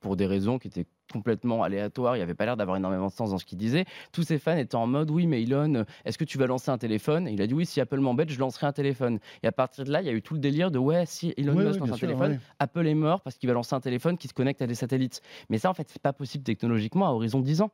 [0.00, 3.12] pour des raisons qui étaient complètement aléatoires, il n'y avait pas l'air d'avoir énormément de
[3.12, 3.84] sens dans ce qu'il disait.
[4.12, 6.78] Tous ses fans étaient en mode oui, mais Elon, est-ce que tu vas lancer un
[6.78, 7.28] téléphone?
[7.28, 9.18] Et Il a dit oui, si Apple m'embête, je lancerai un téléphone.
[9.42, 11.34] Et à partir de là, il y a eu tout le délire de ouais, si
[11.36, 12.40] Elon Musk lance un sûr, téléphone.
[12.58, 15.20] Apple est mort parce qu'il va lancer un téléphone qui se connecte à des satellites.
[15.48, 17.70] Mais ça, en fait, c'est pas possible technologiquement à horizon 10 ans.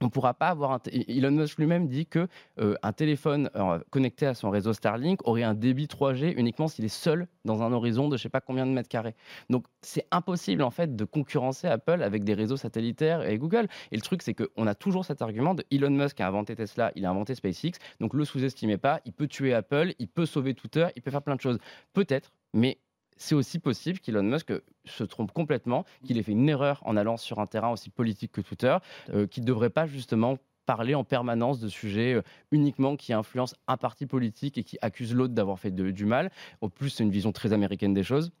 [0.00, 0.80] On ne pourra pas avoir un.
[1.08, 2.26] Elon Musk lui-même dit que
[2.58, 6.84] euh, un téléphone euh, connecté à son réseau Starlink aurait un débit 3G uniquement s'il
[6.84, 9.14] est seul dans un horizon de je sais pas combien de mètres carrés.
[9.50, 13.68] Donc c'est impossible en fait de concurrencer Apple avec des réseaux satellitaires et Google.
[13.92, 16.92] Et le truc c'est qu'on a toujours cet argument de Elon Musk a inventé Tesla,
[16.94, 19.00] il a inventé SpaceX, donc le sous-estimez pas.
[19.04, 21.58] Il peut tuer Apple, il peut sauver Twitter, il peut faire plein de choses.
[21.92, 22.78] Peut-être, mais
[23.20, 24.50] c'est aussi possible qu'Elon Musk
[24.86, 28.32] se trompe complètement, qu'il ait fait une erreur en allant sur un terrain aussi politique
[28.32, 28.76] que Twitter,
[29.12, 33.56] euh, qu'il ne devrait pas justement parler en permanence de sujets euh, uniquement qui influencent
[33.68, 36.30] un parti politique et qui accusent l'autre d'avoir fait de- du mal.
[36.62, 38.32] Au plus, c'est une vision très américaine des choses.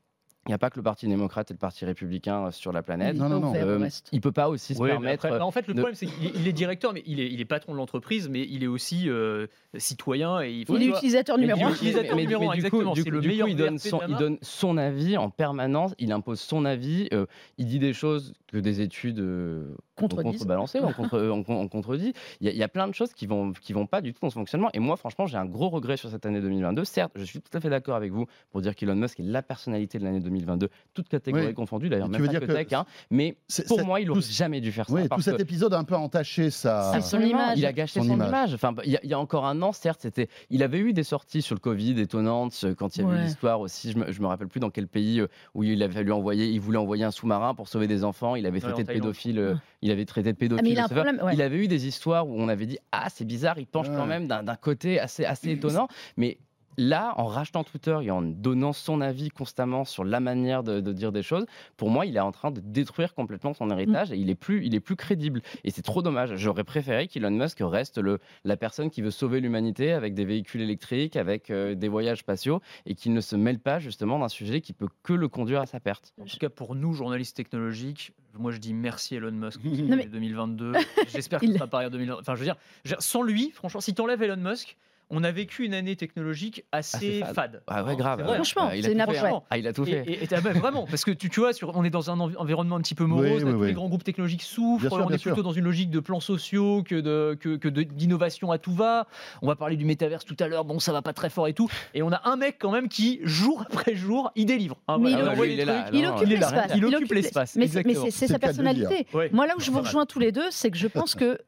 [0.46, 2.82] Il n'y a pas que le Parti démocrate et le Parti républicain euh, sur la
[2.82, 3.14] planète.
[3.14, 3.54] Non, non, non.
[3.54, 5.26] Euh, il peut pas aussi se Ouais, mais permettre.
[5.26, 7.40] après- bah, en fait, le de- problème, c'est qu'il est, directeur, mais il est, il
[7.42, 10.40] est patron de l'entreprise, mais il est aussi euh, citoyen.
[10.40, 11.72] Et il, faut, Il est vois, utilisateur Mais numéro un.
[11.74, 14.06] Utilisateur mais- numéro mais un, du coup- du le du coup, il donne, son, la
[14.06, 14.22] il marque.
[14.22, 17.26] donne son avis en permanence, il impose son avis, euh,
[17.58, 22.14] il dit des choses que des études euh, contrebalancées, ont, contre, ont- ont contredit.
[22.40, 24.12] Il y, a, il y a plein de choses qui vont, qui vont pas du
[24.14, 24.70] tout dans son fonctionnement.
[24.72, 26.84] Et moi, franchement, j'ai un gros regret sur cette année 2022.
[26.84, 29.42] Certes, je suis tout à fait d'accord avec vous pour dire qu'Elon Musk est la
[29.42, 30.29] personnalité de l'année 2022,
[30.94, 31.54] toute catégorie Oui.
[31.54, 32.72] confondue, d'ailleurs, même veux pas dire que, tech.
[32.72, 32.84] hein.
[33.10, 34.94] mais C'est- pour moi, il tout- aurait jamais dû faire ça.
[34.94, 36.92] Oui, tout cet épisode a un peu entaché sa.
[36.94, 37.58] C'est son image.
[37.58, 38.28] il a gâché Son son, image.
[38.28, 38.54] image.
[38.54, 40.28] Enfin, il y, a- il y a encore un an, certes, c'était.
[40.50, 43.10] Il avait eu des sorties sur le Covid étonnantes euh, quand il y a eu
[43.12, 43.22] Ouais.
[43.24, 43.92] l'histoire aussi.
[43.92, 46.46] Je me, je me rappelle plus dans quel pays euh, où il avait fallu envoyer.
[46.48, 48.36] Il voulait envoyer un sous-marin pour sauver des enfants.
[48.36, 49.38] Il avait traité de pédophile.
[49.38, 50.64] euh, Il avait traité de Ah, pédophile.
[50.64, 51.04] mais il a un le sauveur.
[51.04, 51.24] problème.
[51.26, 51.34] ouais.
[51.34, 53.58] Il avait eu des histoires où on avait dit ah c'est bizarre.
[53.58, 53.96] Il penche Ouais.
[53.96, 56.38] quand même d'un d'un côté assez assez étonnant, mais.
[56.82, 60.92] Là, en rachetant Twitter et en donnant son avis constamment sur la manière de, de
[60.94, 61.44] dire des choses,
[61.76, 64.64] pour moi, il est en train de détruire complètement son héritage et il est plus,
[64.64, 65.42] il est plus crédible.
[65.62, 66.34] Et c'est trop dommage.
[66.36, 70.62] J'aurais préféré qu'Elon Musk reste le, la personne qui veut sauver l'humanité avec des véhicules
[70.62, 74.62] électriques, avec euh, des voyages spatiaux, et qu'il ne se mêle pas justement d'un sujet
[74.62, 76.14] qui peut que le conduire à sa perte.
[76.18, 79.60] En tout cas, pour nous, journalistes technologiques, moi je dis merci Elon Musk.
[79.64, 80.72] Mais- 2022.
[81.12, 82.20] J'espère Il- qu'il sera pareil en 2022.
[82.20, 84.78] Enfin, je veux dire, je veux dire, sans lui, franchement, si t'enlèves Elon Musk,
[85.10, 87.34] on a vécu une année technologique assez, Assez fade.
[87.34, 87.62] fade.
[87.66, 88.22] Ah ouais, grave.
[88.22, 88.34] vrai.
[88.36, 89.42] Franchement, Ah, il a tout fait, hein.
[89.50, 90.04] Ah, il a tout fait.
[90.06, 92.18] et- et- ah bah, vraiment, parce que tu, tu vois, sur, on est dans un
[92.20, 93.66] envi- environnement un petit peu morose, Oui, là, oui, tous oui.
[93.68, 95.42] les grands groupes technologiques souffrent, Bien on est plutôt sûr.
[95.42, 99.06] dans une logique de plans sociaux que de que, que de- d'innovation à tout va.
[99.42, 101.54] On va parler du métaverse tout à l'heure, bon, ça va pas très fort et
[101.54, 101.68] tout.
[101.94, 104.76] Et on a un mec quand même qui, jour après jour, il délivre.
[104.88, 106.72] hein, Mais voilà, il occupe- il l'espace.
[106.76, 107.66] il occupe l'espace, Mais
[108.10, 109.06] c'est sa personnalité.
[109.32, 111.38] Moi, là où je vous rejoins tous les deux, c'est que je pense que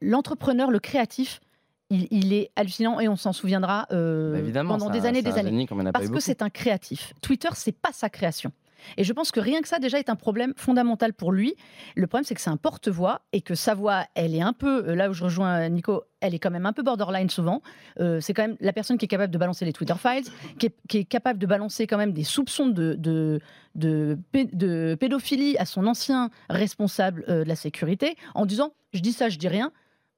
[0.00, 1.40] l'entrepreneur, le créatif,
[1.90, 5.22] il, il est hallucinant et on s'en souviendra euh, Bah, évidemment, pendant des un- années
[5.22, 5.50] des années.
[5.50, 7.12] génie Parce que c'est un créatif.
[7.22, 8.52] Twitter, c'est pas sa création.
[8.96, 11.56] Et je pense que rien que ça, déjà, est un problème fondamental pour lui.
[11.96, 14.88] Le problème, c'est que c'est un porte-voix et que sa voix, elle est un peu,
[14.88, 17.60] euh, là où je rejoins Nico, elle est quand même un peu borderline souvent.
[17.98, 20.66] Euh, c'est quand même la personne qui est capable de balancer les Twitter files, qui
[20.66, 23.40] est, qui est capable de balancer quand même des soupçons de, de,
[23.74, 29.00] de, pé- de pédophilie à son ancien responsable euh, de la sécurité en disant Je
[29.00, 29.72] dis ça, je dis rien.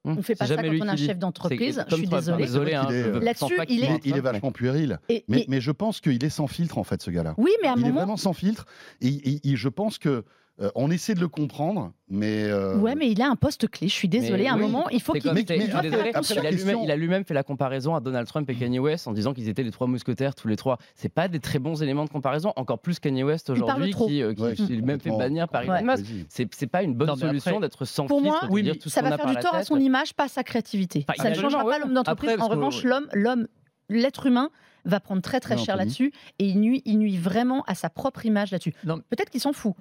[0.05, 1.85] Hum, On fait pas ça quand on est qui un chef d'entreprise.
[1.89, 4.19] Je suis désolé hein, Il est, Là-dessus, qu'il il est- Il est, mente, il est
[4.19, 4.99] hein, vachement puéril.
[5.11, 7.35] Et- Mais, et- mais je pense qu'il est sans filtre, en fait, ce gars-là.
[7.37, 8.65] oui, mais à un Il est moment, vraiment sans filtre.
[9.03, 10.25] Et, et- et je pense que
[10.61, 12.44] Euh, on essaie de le comprendre, mais.
[12.44, 13.88] euh, Ouais, mais il a un poste clé.
[13.88, 14.42] Je suis désolée.
[14.42, 15.23] Mais à un oui, moment, il faut qu'il.
[15.33, 18.01] Mais- après- désolé, après, il a lui-même- question- il a lui-même fait la comparaison à
[18.01, 20.77] Donald Trump et Kanye West en disant qu'ils étaient les trois mousquetaires tous les trois.
[20.94, 24.35] C'est pas des très bons éléments de comparaison, encore plus Kanye West aujourd'hui qui, euh,
[24.35, 25.79] qui Ouais, s'est lui-même fait bannir par Ouais.
[25.81, 26.05] Elon Musk.
[26.05, 26.49] Vas-y.
[26.51, 28.90] C'est pas une bonne Non, solution d'être sans Pour filtre, moi, de oui, dire tout
[28.90, 31.07] Ça va a faire du tort à son image, pas à sa créativité.
[31.16, 32.37] Ça ne changera pas l'homme d'entreprise.
[32.38, 33.49] En revanche, l'homme, l'homme,
[33.88, 34.51] l'être humain
[34.85, 38.27] va prendre très très cher là-dessus et il nuit, il nuit vraiment à sa propre
[38.27, 38.75] image là-dessus.
[38.85, 39.75] Peut-être qu'il s'en fout.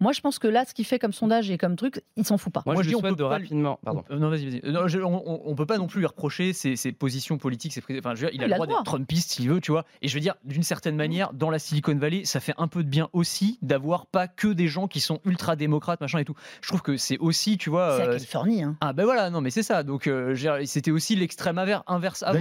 [0.00, 2.38] Moi, je pense que là, ce qu'il fait comme sondage et comme truc, il s'en
[2.38, 2.62] fout pas.
[2.66, 3.78] Moi, Moi, je je dis, on peut de pas rapidement.
[3.84, 4.02] Pardon.
[4.10, 4.60] Euh, Non, vas-y, vas-y.
[4.64, 7.72] Euh, non, je- on, on- peut pas non plus lui reprocher ses, ses positions politiques.
[7.74, 8.80] Ses, enfin, je veux dire, il a Il le a droit le droit.
[8.82, 9.84] d'être Trumpiste s'il veut, tu vois.
[10.02, 12.82] Et je veux dire, d'une certaine manière, dans la Silicon Valley, ça fait un peu
[12.82, 16.34] de bien aussi d'avoir pas que des gens qui sont ultra démocrates, machin et tout.
[16.62, 17.96] Je trouve que c'est aussi, tu vois.
[17.96, 18.62] C'est la euh, Californie.
[18.62, 18.76] Hein.
[18.80, 19.82] ah ben voilà, non mais c'est ça.
[19.82, 20.34] Donc euh,
[20.64, 22.38] c'était aussi l'extrême inverse avant.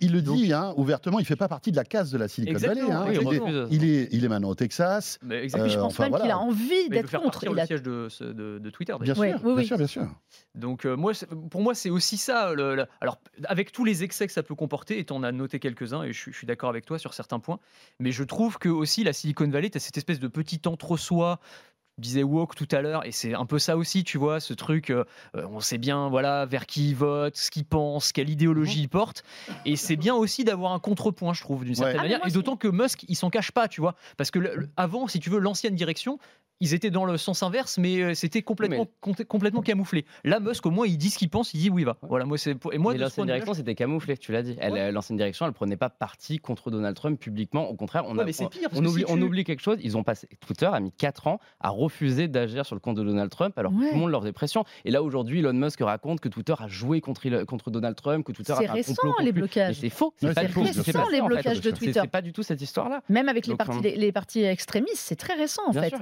[0.00, 2.28] Il, le Donc- dit hein, ouvertement, il fait pas partie de la case de la
[2.28, 3.18] Silicon Exactement, Valley.
[3.18, 3.20] hein.
[3.20, 3.68] oui, il, est, refuse.
[3.70, 5.18] il est- il est maintenant au Texas.
[5.22, 5.64] Mais Et exactement.
[5.64, 6.34] puis je Euh, pense enfin, même qu'il voilà.
[6.36, 7.32] a envie d'être faire contre.
[7.32, 8.94] partir Il le a- siège de, ce- de, de Twitter.
[9.00, 9.14] Bien.
[9.14, 9.66] Ouais, sûr, oui, bien oui.
[9.66, 10.06] sûr, bien sûr.
[10.54, 11.12] Donc euh, moi,
[11.50, 12.52] pour moi, c'est aussi ça.
[12.54, 15.32] le- le- alors avec tous les excès que ça peut comporter, et tu en as
[15.32, 17.58] noté quelques-uns, et je, suis- je suis d'accord avec toi sur certains points,
[18.00, 21.40] mais je trouve que aussi la Silicon Valley, tu as cette espèce de petit entre-soi.
[21.96, 24.52] Je disais woke tout à l'heure, et c'est un peu ça aussi, tu vois, ce
[24.52, 25.04] truc, euh,
[25.36, 28.88] euh, on sait bien, voilà, vers qui il vote, ce qu'il pense, quelle idéologie il
[28.88, 29.22] porte,
[29.64, 31.76] et c'est bien aussi d'avoir un contrepoint, je trouve, d'une Ouais.
[31.76, 34.32] certaine Ah, manière, moi, et d'autant que Musk, il s'en cache pas, tu vois, parce
[34.32, 36.18] que le- le- avant, si tu veux, l'ancienne direction,
[36.60, 38.86] ils étaient dans le sens inverse, mais euh, c'était complètement,
[39.62, 40.04] camouflé.
[40.24, 41.96] Là, Musk, au moins, il dit ce qu'il pense, il dit où il va.
[42.02, 44.56] Voilà, moi, c'est et moi, l'ancienne direction, c'était camouflé, tu l'as dit.
[44.60, 44.92] Elle, Ouais.
[44.92, 47.68] L'ancienne direction, elle prenait pas parti contre Donald Trump publiquement.
[47.68, 49.78] Au contraire, on, Ouais, a- mais on- on oublie, si on tu- oublie quelque chose.
[49.82, 53.02] Ils ont passé, Twitter a mis 4 ans à refuser d'agir sur le compte de
[53.04, 53.88] Donald Trump, alors Ouais.
[53.88, 54.64] tout le monde leur faisait pression.
[54.84, 58.24] Et là, aujourd'hui, Elon Musk raconte que Twitter a joué contre, il- contre Donald Trump,
[58.24, 59.76] que Twitter a C'est récent, les blocages.
[59.80, 60.14] C'est faux.
[60.18, 62.00] C'est récent, les blocages de Twitter.
[62.02, 63.02] C'est pas du tout cette histoire-là.
[63.08, 63.56] Même avec les
[64.12, 65.92] partis, extrémistes, c'est très récent en fait.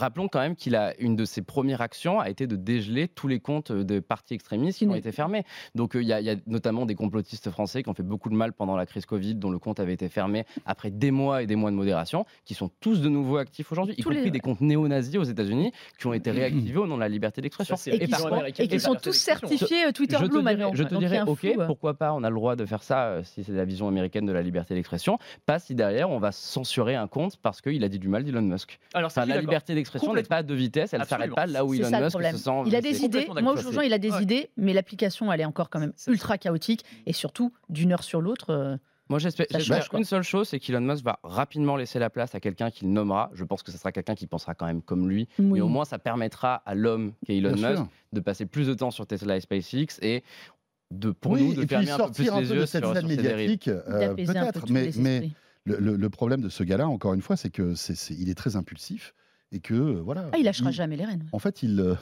[0.00, 3.28] Rappelons quand même qu'il a une de ses premières actions a été de dégeler tous
[3.28, 5.44] les comptes de partis extrémistes qui ont été fermés.
[5.74, 8.02] Donc euh, il y, a- il y a notamment des complotistes français qui ont fait
[8.02, 11.10] beaucoup de mal pendant la crise Covid, dont le compte avait été fermé après des
[11.10, 14.02] mois et des mois de modération, qui sont tous de nouveau actifs aujourd'hui, y les-
[14.02, 17.40] compris des comptes néo-nazis aux États-unis qui ont été réactivés au nom de la liberté
[17.40, 17.76] d'expression.
[17.86, 20.56] Et Et qui par sont, et qui tous certifiés euh, Twitter je te Blue dirais,
[20.56, 20.70] maintenant.
[20.74, 21.66] je te dirais, ok, flou, euh.
[21.66, 24.26] pourquoi pas, on a le droit de faire ça euh, si c'est la vision américaine
[24.26, 27.88] de la liberté d'expression, pas si derrière on va censurer un compte parce qu'il a
[27.88, 28.78] dit du mal d'Elon Musk.
[28.94, 30.36] Alors, Enfin, la liberté d'expression n'est Complètement.
[30.36, 31.34] pas de vitesse, elle s'arrête Absolument.
[31.36, 32.50] pas là où Elon Musk se sent.
[32.66, 33.26] Il a des idées.
[33.42, 34.22] Moi, aujourd'hui, il a des Ouais.
[34.22, 36.84] idées, mais l'application, elle est encore quand même ultra chaotique.
[37.06, 38.76] Et surtout, d'une heure sur l'autre, euh,
[39.08, 39.46] Moi, j'espère
[39.94, 43.28] une seule chose, c'est qu'Elon Musk va rapidement laisser la place à quelqu'un qu'il nommera.
[43.34, 45.26] Je pense que ce sera quelqu'un qui pensera quand même comme lui.
[45.40, 45.46] oui.
[45.54, 47.88] Mais au moins, ça permettra à l'homme qu'est Elon Bien Musk sûr.
[48.12, 50.22] de passer plus de temps sur Tesla et SpaceX et
[50.92, 52.54] de, pour oui, nous, de et puis fermer un peu plus sortir un les peu
[52.54, 54.70] yeux de cette sur, scène médiatique, euh, peu peut-être.
[54.70, 55.30] Mais,
[55.66, 58.30] le, le- le problème de ce gars-là, encore une fois, c'est que c'est, c'est- il
[58.30, 59.14] est très impulsif
[59.52, 60.26] et que euh, voilà.
[60.32, 61.26] Ah, il lâchera il- jamais les rênes.
[61.32, 61.94] En fait, il, euh,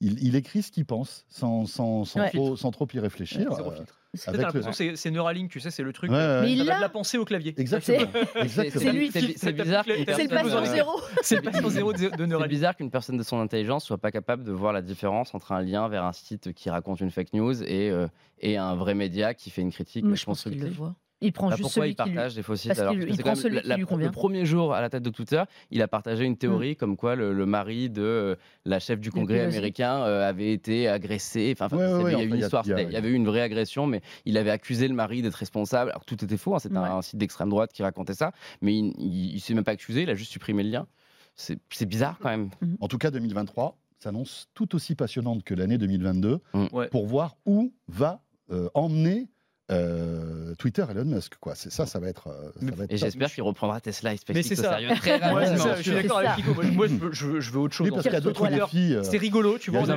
[0.00, 2.30] il, il écrit ce qu'il pense sans, sans, sans, Ouais.
[2.30, 3.50] trop, sans trop y réfléchir.
[3.52, 3.72] Euh.
[4.14, 6.10] C'est- le- Neuralink, tu sais, c'est le truc.
[6.10, 6.40] Ouais, ouais, ouais.
[6.42, 6.76] Mais il l'a.
[6.76, 7.52] de la pensée au clavier.
[7.58, 8.06] Exactement.
[8.48, 10.90] C'est- lui c'est- qui- C'est bizarre qu'une C'est le personne, patient zéro.
[11.22, 12.48] C'est le patient zéro de, de C'est Neuralink.
[12.50, 15.60] bizarre qu'une personne de son intelligence soit pas capable de voir la différence entre un
[15.60, 18.08] lien vers un site qui raconte une fake news et, euh,
[18.40, 20.94] et un vrai média qui fait une critique Mais je pense qu'il le voit.
[21.20, 22.14] Il prend Bah, juste pourquoi celui il qui lui...
[22.14, 23.54] partage des faux sites parce alors qu'il- Parce que il c'est prend quand même celui
[23.56, 24.06] la- qui la- lui convient.
[24.06, 27.16] Le premier jour à la tête de Twitter, il a partagé une théorie comme quoi
[27.16, 31.50] le, le mari de euh, la chef du Congrès américain euh, avait été agressé.
[31.56, 32.46] Enfin, enfin, Ouais, ouais, c'est- ouais, il y a enfin, eu il une y a-
[32.46, 32.64] histoire.
[32.64, 34.86] il y a- c'était- Il y avait eu une vraie agression, mais il avait accusé
[34.86, 35.90] le mari d'être responsable.
[35.90, 36.54] Alors tout était faux.
[36.54, 36.86] hein, C'était Ouais.
[36.88, 40.02] un, site d'extrême droite qui racontait ça, mais il, il, il s'est même pas accusé.
[40.02, 40.86] Il a juste supprimé le lien.
[41.34, 42.50] C'est bizarre quand même.
[42.80, 46.66] En tout cas, 2023 s'annonce tout aussi passionnante que l'année 2022 Mm.
[46.72, 46.88] Ouais.
[46.88, 49.28] pour voir où va euh, emmener
[49.70, 51.34] euh, Twitter Elon Musk.
[51.40, 51.54] Quoi.
[51.54, 52.28] C'est ça, ça va être.
[52.28, 54.62] euh, ça Mais- va être Et j'espère qu'il reprendra Tesla et Mais SpaceX c'est au
[54.62, 54.70] ça.
[54.78, 55.58] sérieux très Ouais, rapidement.
[55.64, 56.30] ça, je suis d'accord avec.
[56.36, 56.62] Pico.
[56.72, 57.86] Moi, je, veux, je veux- je veux autre chose.
[57.86, 58.94] Oui, parce qu'il y a d'autres défis.
[58.94, 59.80] euh, C'est rigolo, tu vois.
[59.80, 59.94] on a.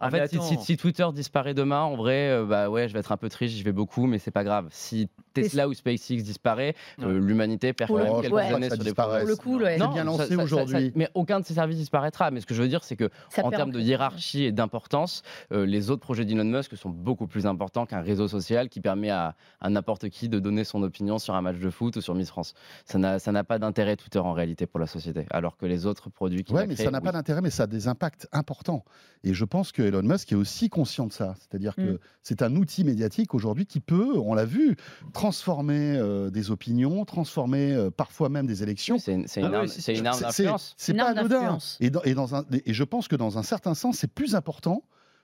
[0.00, 0.62] En fait, si, si- attends.
[0.62, 3.54] si Twitter disparaît demain, en vrai, euh, bah ouais, je vais être un peu triste,
[3.56, 4.68] j'y vais beaucoup, mais c'est pas grave.
[4.70, 8.42] Si Tesla ou SpaceX disparaît, euh, l'humanité perd quand même quelques ouais.
[8.52, 9.20] années Ça sur des disparaît.
[9.20, 9.78] Pour le coup, ouais.
[9.78, 10.92] C'est bien lancé aujourd'hui.
[10.94, 12.30] mais aucun de ces services disparaîtra.
[12.30, 13.10] Mais ce que je veux dire, c'est que
[13.42, 17.86] en termes de hiérarchie et d'importance, les autres projets d'Elon Musk sont beaucoup plus importants
[17.86, 21.40] qu'un réseau social qui permet à, à n'importe qui de donner son opinion sur un
[21.40, 22.52] match de foot ou sur Miss France.
[22.84, 26.44] Ça n'a pas d'intérêt Twitter en réalité pour la société, alors que les autres produits
[26.44, 28.84] qui Ouais, mais ça n'a pas d'intérêt, mais ça a des impacts importants.
[29.24, 31.34] Et je pense que Elon Musk est aussi conscient de ça.
[31.38, 31.98] C'est-à-dire que Mm.
[32.22, 34.76] c'est un outil médiatique aujourd'hui qui peut, on l'a vu,
[35.12, 38.98] transformer euh, des opinions, transformer euh, parfois même des élections.
[38.98, 40.74] c'est une, Ah une oui, arme, une arme d'influence.
[40.76, 41.34] C'est Une pas arme anodin.
[41.40, 41.76] d'influence.
[41.80, 44.34] Et, dans- et dans un, et je pense que dans un certain sens, c'est plus
[44.34, 44.82] important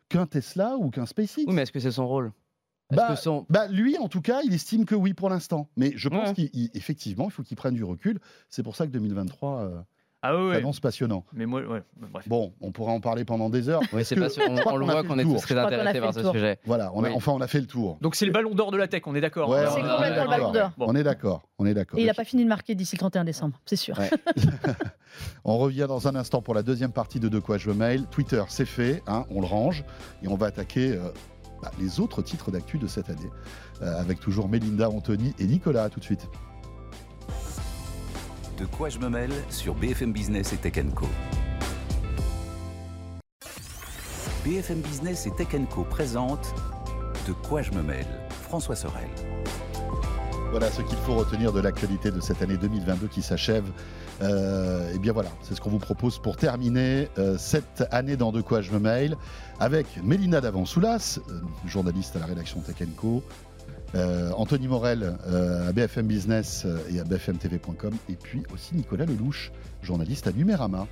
[0.08, 1.44] qu'un Tesla ou qu'un SpaceX.
[1.46, 2.32] Oui, mais est-ce que c'est son rôle?
[2.94, 5.68] Bah, que son- Bah, lui, en tout cas, il estime que oui pour l'instant.
[5.76, 6.48] Mais je pense Ouais.
[6.48, 8.20] qu'effectivement, il faut qu'il prenne du recul.
[8.48, 9.80] C'est pour ça que 2023 euh,
[10.22, 11.24] Ah annonce passionnant.
[11.32, 12.28] Mais moi, ouais, bref.
[12.28, 13.80] Bon, on pourra en parler pendant des heures.
[14.02, 16.32] C'est On, le qu'on a voit qu'on est tous très intéressés par ce tour.
[16.32, 16.58] sujet.
[16.64, 17.14] Voilà, on a- Oui.
[17.14, 17.98] enfin, on a fait le tour.
[18.00, 19.48] Donc c'est le ballon d'or de la tech, on est d'accord.
[19.50, 19.70] Ouais, hein.
[19.74, 20.28] C'est on est complètement le d'accord.
[20.30, 20.70] ballon d'or.
[20.78, 20.86] Bon.
[20.88, 21.48] On est d'accord.
[21.58, 21.98] On est d'accord.
[21.98, 23.96] Et il n'a pas fini de marquer d'ici le 31 décembre, c'est sûr.
[23.98, 24.10] Ouais.
[25.44, 28.04] On revient dans un instant pour la deuxième partie de De quoi je me mail.
[28.10, 29.84] Twitter, c'est fait, hein, on le range
[30.22, 31.10] et on va attaquer euh,
[31.62, 33.30] bah, les autres titres d'actu de cette année
[33.82, 35.84] euh, avec toujours Mélinda, Anthony et Nicolas.
[35.84, 36.28] À tout de suite.
[38.58, 41.06] De quoi je me mêle sur BFM Business et Tech Co.
[44.44, 46.54] BFM Business et Tech Co présente
[47.26, 48.06] De quoi je me mêle
[48.42, 49.08] François Sorel.
[50.50, 53.64] Voilà ce qu'il faut retenir de l'actualité de cette année 2022 qui s'achève.
[54.22, 58.32] Euh, et bien voilà, c'est ce qu'on vous propose pour terminer euh, cette année dans
[58.32, 59.16] De quoi je me mail
[59.60, 63.22] avec Mélina Davansoulas, euh, journaliste à la rédaction Tech Co.
[63.94, 65.16] euh, Anthony Morel
[65.68, 69.52] à BFM Business et à bfmtv.com et puis aussi Nicolas Lelouch,
[69.82, 70.86] journaliste à Numérama.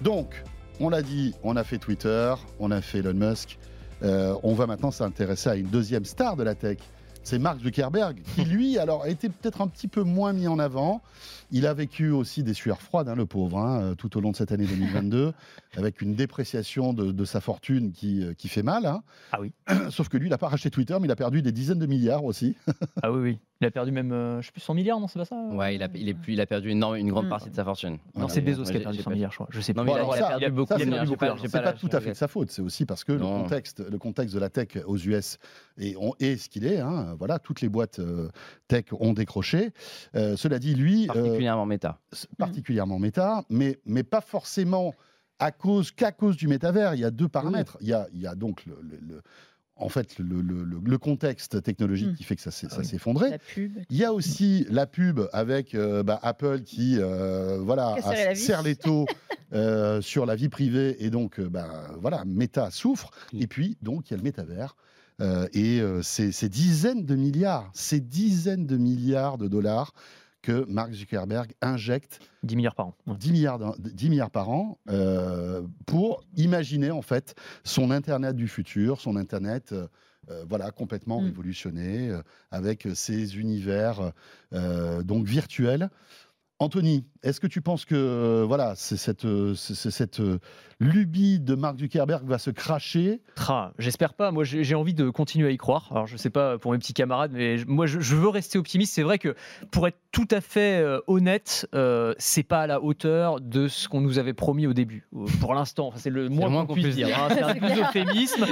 [0.00, 0.44] Donc,
[0.80, 3.58] on l'a dit, on a fait Twitter, on a fait Elon Musk,
[4.02, 6.78] on va maintenant s'intéresser à une deuxième star de la tech,
[7.26, 10.60] c'est Mark Zuckerberg, qui lui, alors, a été peut-être un petit peu moins mis en
[10.60, 11.02] avant.
[11.50, 14.30] Il a vécu aussi des sueurs froides, hein, le pauvre, hein, euh, tout au long
[14.32, 15.32] de cette année 2022,
[15.76, 18.86] avec une dépréciation de, de sa fortune qui, euh, qui fait mal.
[18.86, 19.02] hein.
[19.32, 19.52] Ah oui.
[19.90, 21.86] Sauf que lui, il n'a pas racheté Twitter, mais il a perdu des dizaines de
[21.86, 22.56] milliards aussi.
[23.02, 23.38] Ah oui, oui.
[23.62, 25.74] Il a perdu même, euh, je sais plus, 100 milliards, non, c'est pas ça Ouais,
[25.76, 27.30] il a, il est plus- il a perdu énorme- une grande Mm.
[27.30, 27.92] partie de sa fortune.
[27.92, 28.28] Non, Voilà.
[28.28, 29.46] c'est Bezos qui a perdu j'ai 100 pas- milliards, je crois.
[29.50, 29.92] Je sais Non, plus.
[29.92, 30.68] mais il a- alors il ça- a perdu beaucoup.
[30.68, 32.14] ça, il a c'est- perdu c'est beaucoup, pas- c'est pas pas tout à fait de
[32.16, 32.50] sa faute.
[32.50, 33.42] C'est aussi parce que le Non.
[33.44, 35.38] contexte, le contexte de la tech aux US
[35.78, 36.80] est, on- est ce qu'il est.
[36.80, 37.14] hein.
[37.18, 38.28] Voilà, toutes les boîtes euh,
[38.68, 39.70] tech ont décroché.
[40.16, 42.00] Euh, cela dit, lui, euh, Particulièrement méta.
[42.12, 44.94] s- particulièrement méta, mais, mais pas forcément
[45.38, 46.94] à cause qu'à cause du métavers.
[46.94, 47.76] Il y a deux paramètres.
[47.80, 49.22] Il, y a, il y a donc le, le- le-
[49.78, 52.14] en fait le, contexte technologique Mm.
[52.14, 52.94] qui fait que ça s'est oui.
[52.94, 53.38] effondré.
[53.90, 58.62] Il y a aussi la pub avec euh, bah, Apple qui euh, voilà, a serre
[58.62, 59.04] les taux
[59.52, 63.10] euh, sur la vie privée et donc euh, bah, voilà, Meta souffre.
[63.34, 63.42] Mm.
[63.42, 64.74] Et puis donc il y a le métavers.
[65.20, 69.92] euh, et euh, c'est dizaines de milliards, c'est dizaines de milliards de dollars
[70.46, 72.94] que Mark Zuckerberg injecte 10 milliards par an.
[73.08, 73.16] Ouais.
[73.18, 78.46] 10 milliards, d'un- 10 milliards par an euh, pour imaginer en fait son Internet du
[78.46, 79.88] futur, son Internet euh,
[80.30, 81.24] euh, voilà, complètement Mm.
[81.26, 84.12] révolutionné, euh, avec ces univers
[85.04, 85.90] donc virtuels.
[86.58, 90.38] Anthony, est-ce que tu penses que euh, voilà, c'est cette, euh, cette euh,
[90.80, 93.20] lubie de Mark Zuckerberg va se cracher?
[93.34, 94.30] Tra, j'espère pas.
[94.30, 95.88] Moi, j'ai j'ai envie de continuer à y croire.
[95.90, 98.58] Alors, je sais pas pour mes petits camarades, mais je- moi, je, je veux rester
[98.58, 98.94] optimiste.
[98.94, 99.34] C'est vrai que
[99.70, 103.88] pour être tout à fait euh, honnête, euh, c'est pas à la hauteur de ce
[103.88, 105.06] qu'on nous avait promis au début.
[105.40, 107.06] Pour l'instant, Enfin, c'est le moins moins qu'on qu'on puisse puisse dire.
[107.08, 107.18] dire.
[107.22, 107.28] hein.
[107.30, 107.54] C'est un
[107.88, 108.46] euphémisme.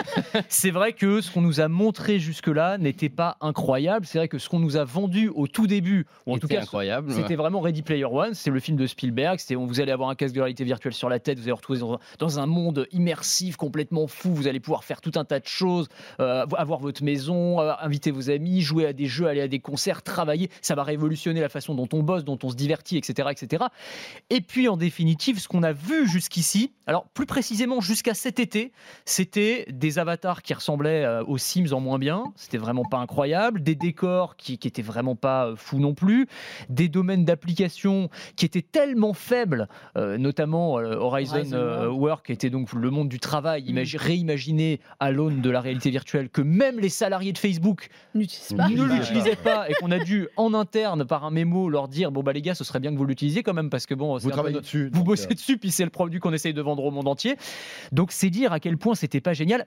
[0.49, 4.07] C'est vrai que ce qu'on nous a montré jusque-là n'était pas incroyable.
[4.07, 6.61] C'est vrai que ce qu'on nous a vendu au tout début, ou en tout cas,
[6.63, 7.13] incroyable.
[7.13, 9.39] c'était vraiment Ready Player One, c'est le film de Spielberg.
[9.39, 11.79] C'était vous allez avoir un casque de réalité virtuelle sur la tête, vous allez retrouver
[12.19, 14.35] dans, un- monde immersif, complètement fou.
[14.35, 15.89] Vous allez pouvoir faire tout un tas de choses,
[16.21, 19.61] euh, avoir votre maison, euh, inviter vos amis, jouer à des jeux, aller à des
[19.61, 20.51] concerts, travailler.
[20.63, 23.65] Ça va révolutionner la façon dont on bosse, dont on se divertit, etc., etc.
[24.31, 28.73] Et puis en définitive, ce qu'on a vu jusqu'ici, alors plus précisément jusqu'à cet été,
[29.05, 32.25] c'était des avatars qui ressemblaient euh, aux Sims en moins bien.
[32.37, 33.63] C'était vraiment pas incroyable.
[33.63, 36.27] Des décors qui, qui étaient vraiment pas fous non plus.
[36.69, 41.89] Des domaines d'application qui étaient tellement faibles, euh, notamment euh, Horizon, Horizon euh.
[41.89, 43.71] Work, était donc le monde du travail, Mm.
[43.77, 48.69] imagi- réimaginé à l'aune de la réalité virtuelle, que même les salariés de Facebook pas.
[48.69, 52.23] ne l'utilisaient pas et qu'on a dû en interne par un mémo leur dire bon
[52.23, 54.31] bah les gars ce serait bien que vous l'utilisiez quand même parce que bon Vous
[54.31, 54.91] travaillez dessus.
[54.93, 57.37] vous bossez euh, dessus, puis c'est le produit qu'on essaye de vendre au monde entier.
[57.93, 59.67] Donc c'est dire à quel point c'était pas génial.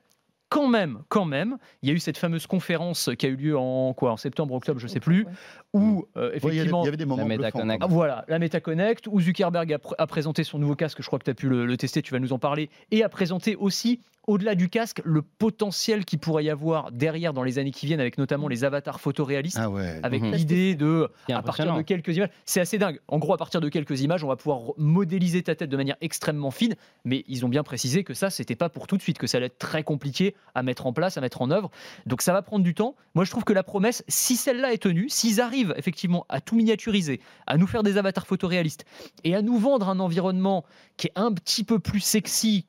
[0.49, 3.57] Quand même, quand même, il y a eu cette fameuse conférence qui a eu lieu
[3.57, 5.31] en quoi, en septembre, octobre, je sais plus, Ouais.
[5.73, 7.83] où euh, ouais, il y avait- effectivement il y avait des moments La MetaConnect.
[7.83, 7.87] ah.
[7.87, 11.25] Voilà, la MetaConnect, où Zuckerberg a, pr- a présenté son nouveau casque, je crois que
[11.25, 13.99] tu as pu le, le tester, tu vas nous en parler, et a présenté aussi,
[14.27, 18.01] au-delà du casque, le potentiel qu'il pourrait y avoir derrière dans les années qui viennent,
[18.01, 19.57] avec notamment les avatars photoréalistes.
[19.59, 19.99] Ah ouais.
[20.03, 20.31] Avec Mhm.
[20.33, 22.99] l'idée de, à partir de quelques images, c'est assez dingue.
[23.07, 25.95] En gros, à partir de quelques images, on va pouvoir modéliser ta tête de manière
[26.01, 29.17] extrêmement fine, mais ils ont bien précisé que ça, c'était pas pour tout de suite,
[29.17, 31.71] que ça allait être très compliqué à mettre en place, à mettre en œuvre.
[32.05, 32.95] Donc ça va prendre du temps.
[33.15, 36.55] Moi, je trouve que la promesse, si celle-là est tenue, s'ils arrivent effectivement à tout
[36.55, 38.83] miniaturiser, à nous faire des avatars photoréalistes
[39.23, 40.65] et à nous vendre un environnement
[40.97, 42.65] qui est un petit peu plus sexy,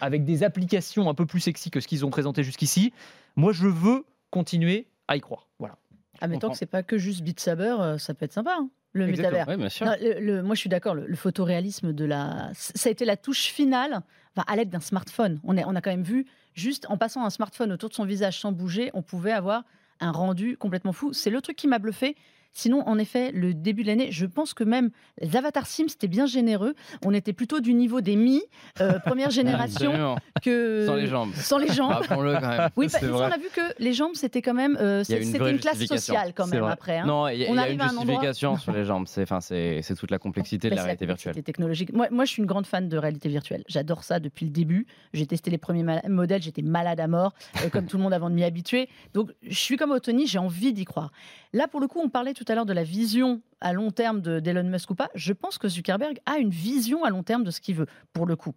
[0.00, 2.92] avec des applications un peu plus sexy que ce qu'ils ont présenté jusqu'ici,
[3.36, 5.46] moi, je veux continuer à y croire.
[5.58, 5.76] Voilà.
[6.20, 6.52] Admettons comprends.
[6.54, 9.38] que c'est pas que juste Beat Saber, euh, ça peut être sympa, hein, le Exactement.
[9.38, 9.54] métavers.
[9.54, 9.86] Oui, bien sûr.
[9.86, 10.94] Non, le- le- moi, je suis d'accord.
[10.94, 14.00] Le, le photoréalisme de la, ça a été la touche finale,
[14.36, 15.38] enfin, à l'aide d'un smartphone.
[15.44, 18.04] On, est, on a quand même vu, juste en passant un smartphone autour de son
[18.04, 19.62] visage sans bouger, on pouvait avoir
[20.00, 21.12] un rendu complètement fou.
[21.12, 22.16] C'est le truc qui m'a bluffé,
[22.52, 24.90] Sinon, en effet, le début de l'année, je pense que même
[25.20, 26.74] les avatars Sims, c'était bien généreux.
[27.04, 28.42] On était plutôt du niveau des Mi,
[28.80, 30.84] euh, première génération, que...
[30.86, 31.32] Sans les jambes.
[31.34, 31.92] Sans les jambes.
[31.92, 32.68] Rappelons-le quand même.
[32.76, 33.32] Oui, parce vrai.
[33.32, 36.46] a vu que les jambes, c'était quand même, euh, une c'était une classe sociale quand
[36.48, 36.98] même après.
[36.98, 37.06] hein.
[37.06, 38.72] Non, il y a, On il y a arrive une à un endroit- justification sur
[38.72, 39.04] les jambes.
[39.06, 41.32] C'est, enfin, c'est, c'est toute la complexité de la réalité virtuelle.
[41.34, 41.92] complexité technologique.
[41.92, 43.62] Moi, moi, je suis une grande fan de réalité virtuelle.
[43.68, 44.86] J'adore ça depuis le début.
[45.12, 47.34] J'ai testé les premiers modèles, j'étais malade à mort,
[47.64, 48.88] euh, comme tout le monde avant de m'y habituer.
[49.14, 51.12] Donc, je suis comme Anthony, j'ai envie d'y croire.
[51.52, 54.20] Là, pour le coup, on parlait tout à l'heure de la vision à long terme
[54.20, 55.08] de- d'Elon Musk ou pas.
[55.14, 58.26] Je pense que Zuckerberg a une vision à long terme de ce qu'il veut, pour
[58.26, 58.54] le coup.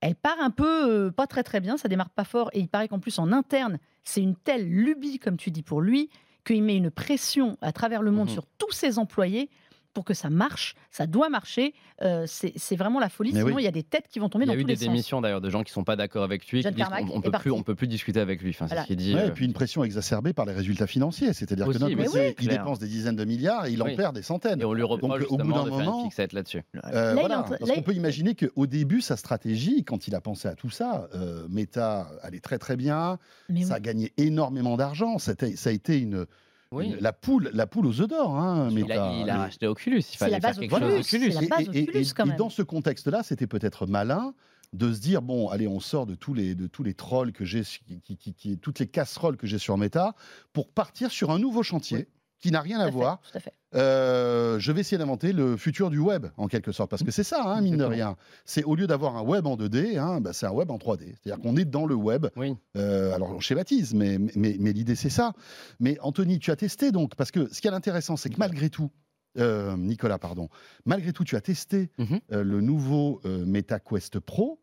[0.00, 2.68] Elle part un peu euh, pas très très bien, ça démarre pas fort, et il
[2.68, 6.08] paraît qu'en plus en interne, c'est une telle lubie, comme tu dis, pour lui,
[6.44, 8.34] qu'il met une pression à travers le monde Mhm.
[8.34, 9.50] sur tous ses employés
[9.92, 11.74] pour que ça marche, ça doit marcher.
[12.02, 13.32] Euh, c'est vraiment la folie.
[13.32, 13.62] Mais Sinon, oui.
[13.62, 14.72] il y a des têtes qui vont tomber Il y a dans eu tous des
[14.74, 14.88] les sens.
[14.88, 17.30] démissions d'ailleurs de gens qui sont pas d'accord avec lui, qui disent on est peut
[17.30, 17.42] parti.
[17.42, 18.50] plus, on peut plus discuter avec lui.
[18.50, 18.82] Enfin, c'est Voilà.
[18.82, 19.14] ce qu'il dit.
[19.14, 21.32] Ouais, euh, et puis une pression exacerbée par les résultats financiers.
[21.32, 22.58] C'est-à-dire que notre mais monsieur, oui, il clair.
[22.58, 24.60] dépense des dizaines de milliards et il en perd des centaines.
[24.60, 26.62] Et on lui reproche Donc, au bout d'un moment- là-dessus.
[26.92, 27.38] Euh, Là, voilà.
[27.48, 30.54] Parce là, qu'on il- peut imaginer qu'au début, sa stratégie, quand il a pensé à
[30.54, 31.08] tout ça,
[31.48, 33.18] Meta allait très très bien,
[33.62, 36.26] ça a gagné énormément d'argent, ça a été une,
[36.72, 36.94] Oui.
[37.00, 39.08] la, poule, la poule aux œufs d'or, hein, Il Meta.
[39.08, 39.98] a, il a Et- racheté Oculus.
[39.98, 42.48] Il C'est fallait la faire base quelque Oculus, chose la base et, Oculus, et- dans
[42.48, 44.34] ce contexte-là, c'était peut-être malin
[44.72, 47.44] de se dire bon, allez, on sort de tous les de tous les trolls que
[47.44, 47.62] j'ai,
[48.04, 50.14] qui, qui- qui- toutes les casseroles que j'ai sur Meta,
[50.52, 52.06] pour partir sur un nouveau chantier Oui.
[52.40, 53.20] Qui n'a rien Tout à à fait, voir.
[53.20, 53.52] tout à fait.
[53.74, 57.22] Euh, je vais essayer d'inventer le futur du web, en quelque sorte, parce que c'est
[57.22, 58.16] ça, hein, mine de rien.
[58.44, 61.14] C'est au lieu d'avoir un web en 2D, hein, bah, c'est un web en 3D.
[61.22, 62.26] C'est-à-dire qu'on est dans le web.
[62.36, 62.56] Oui.
[62.76, 65.32] Euh, alors on schématise, mais, mais, mais l'idée c'est ça.
[65.78, 68.70] Mais Anthony, tu as testé donc, parce que ce qui est intéressant, c'est que malgré
[68.70, 68.90] tout,
[69.38, 70.48] euh, Nicolas, pardon,
[70.84, 72.20] malgré tout, tu as testé Mhm.
[72.32, 74.60] euh, le nouveau euh, MetaQuest Pro,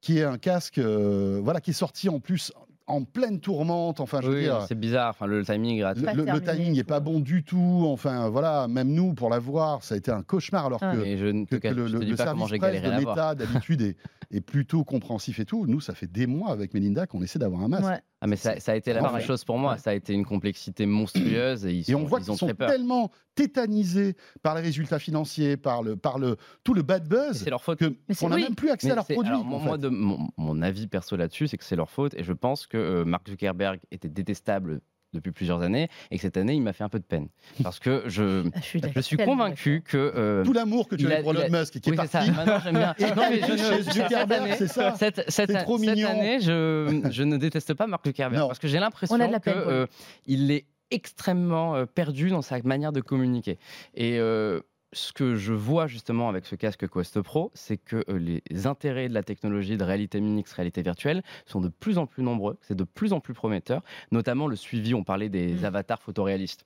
[0.00, 2.52] qui est un casque, euh, voilà, qui est sorti en plus
[2.88, 4.00] en pleine tourmente.
[4.00, 5.10] Enfin, je veux Oui, dire, c'est bizarre.
[5.10, 7.84] Enfin, le timing est le, Pas le- timing n'est pas bon du tout.
[7.86, 10.66] Enfin, voilà, même nous, pour l'avoir, ça a été un cauchemar.
[10.66, 10.94] Alors Ah.
[10.94, 12.90] que, Et je ne te, que- que le, je le- service presse de.
[12.90, 13.96] Meta, d'habitude, est,
[14.30, 15.66] est plutôt compréhensif et tout.
[15.66, 17.86] Nous, ça fait des mois avec Melinda qu'on essaie d'avoir un masque.
[17.86, 18.00] Ouais.
[18.22, 19.72] Ah, mais ça, ça a été la même chose pour moi.
[19.72, 19.78] Ouais.
[19.78, 22.36] Ça a été une complexité monstrueuse et ils, Et on sont- voit ils qu'ils ont
[22.36, 22.70] sont très peur.
[22.70, 27.50] tellement tétanisés par les résultats financiers, par, le, par le, tout le bad buzz, C'est
[27.50, 27.78] leur faute.
[27.78, 28.42] que- qu'on n'a oui.
[28.42, 29.30] même plus accès Mais à leurs produits.
[29.30, 29.66] alors, en moi, fait.
[29.66, 32.14] moi, de, mon, mon avis perso là-dessus, c'est que c'est leur faute.
[32.14, 34.80] Et je pense que euh, Mark Zuckerberg était détestable
[35.12, 37.28] depuis plusieurs années et que cette année, il m'a fait un peu de peine.
[37.62, 39.96] Parce que je, Ah, Je suis, je suis tellement convaincu que.
[39.96, 42.18] euh, Tout l'amour que tu as pour Elon Musk et qui oui, est ça.
[42.18, 42.32] parti.
[42.32, 42.94] Maintenant, j'aime bien.
[42.98, 44.56] Et Non, mais je chez ne- cette année-.
[44.56, 46.08] Cette, cette, C'est trop cette mignon.
[46.10, 48.48] année, je, je ne déteste pas Mark Zuckerberg Non.
[48.48, 49.56] parce que j'ai l'impression que lui.
[49.56, 49.86] euh,
[50.28, 53.58] est extrêmement perdu dans sa manière de communiquer.
[53.94, 54.60] Et euh,
[54.96, 59.08] ce que je vois justement avec ce casque Quest Pro, c'est que euh, les intérêts
[59.08, 62.74] de la technologie de réalité mixte, réalité virtuelle, sont de plus en plus nombreux, c'est
[62.76, 65.64] de plus en plus prometteur, notamment le suivi, on parlait des Mm.
[65.64, 66.64] avatars photoréalistes.